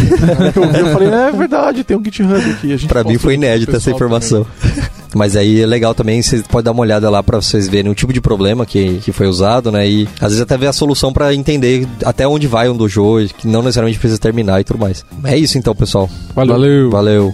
[0.56, 2.74] eu vi, eu falei, é verdade, tem um GitHub aqui.
[2.74, 4.46] A gente pra mim foi inédita essa informação.
[5.16, 7.96] Mas aí é legal também, você pode dar uma olhada lá para vocês verem o
[7.96, 9.88] tipo de problema que, que foi usado, né?
[9.88, 13.48] E às vezes até ver a solução para entender até onde vai um dojo, que
[13.48, 15.06] não necessariamente precisa terminar e tudo mais.
[15.24, 16.10] É isso então, pessoal.
[16.36, 16.90] Valeu.
[16.90, 17.34] Valeu.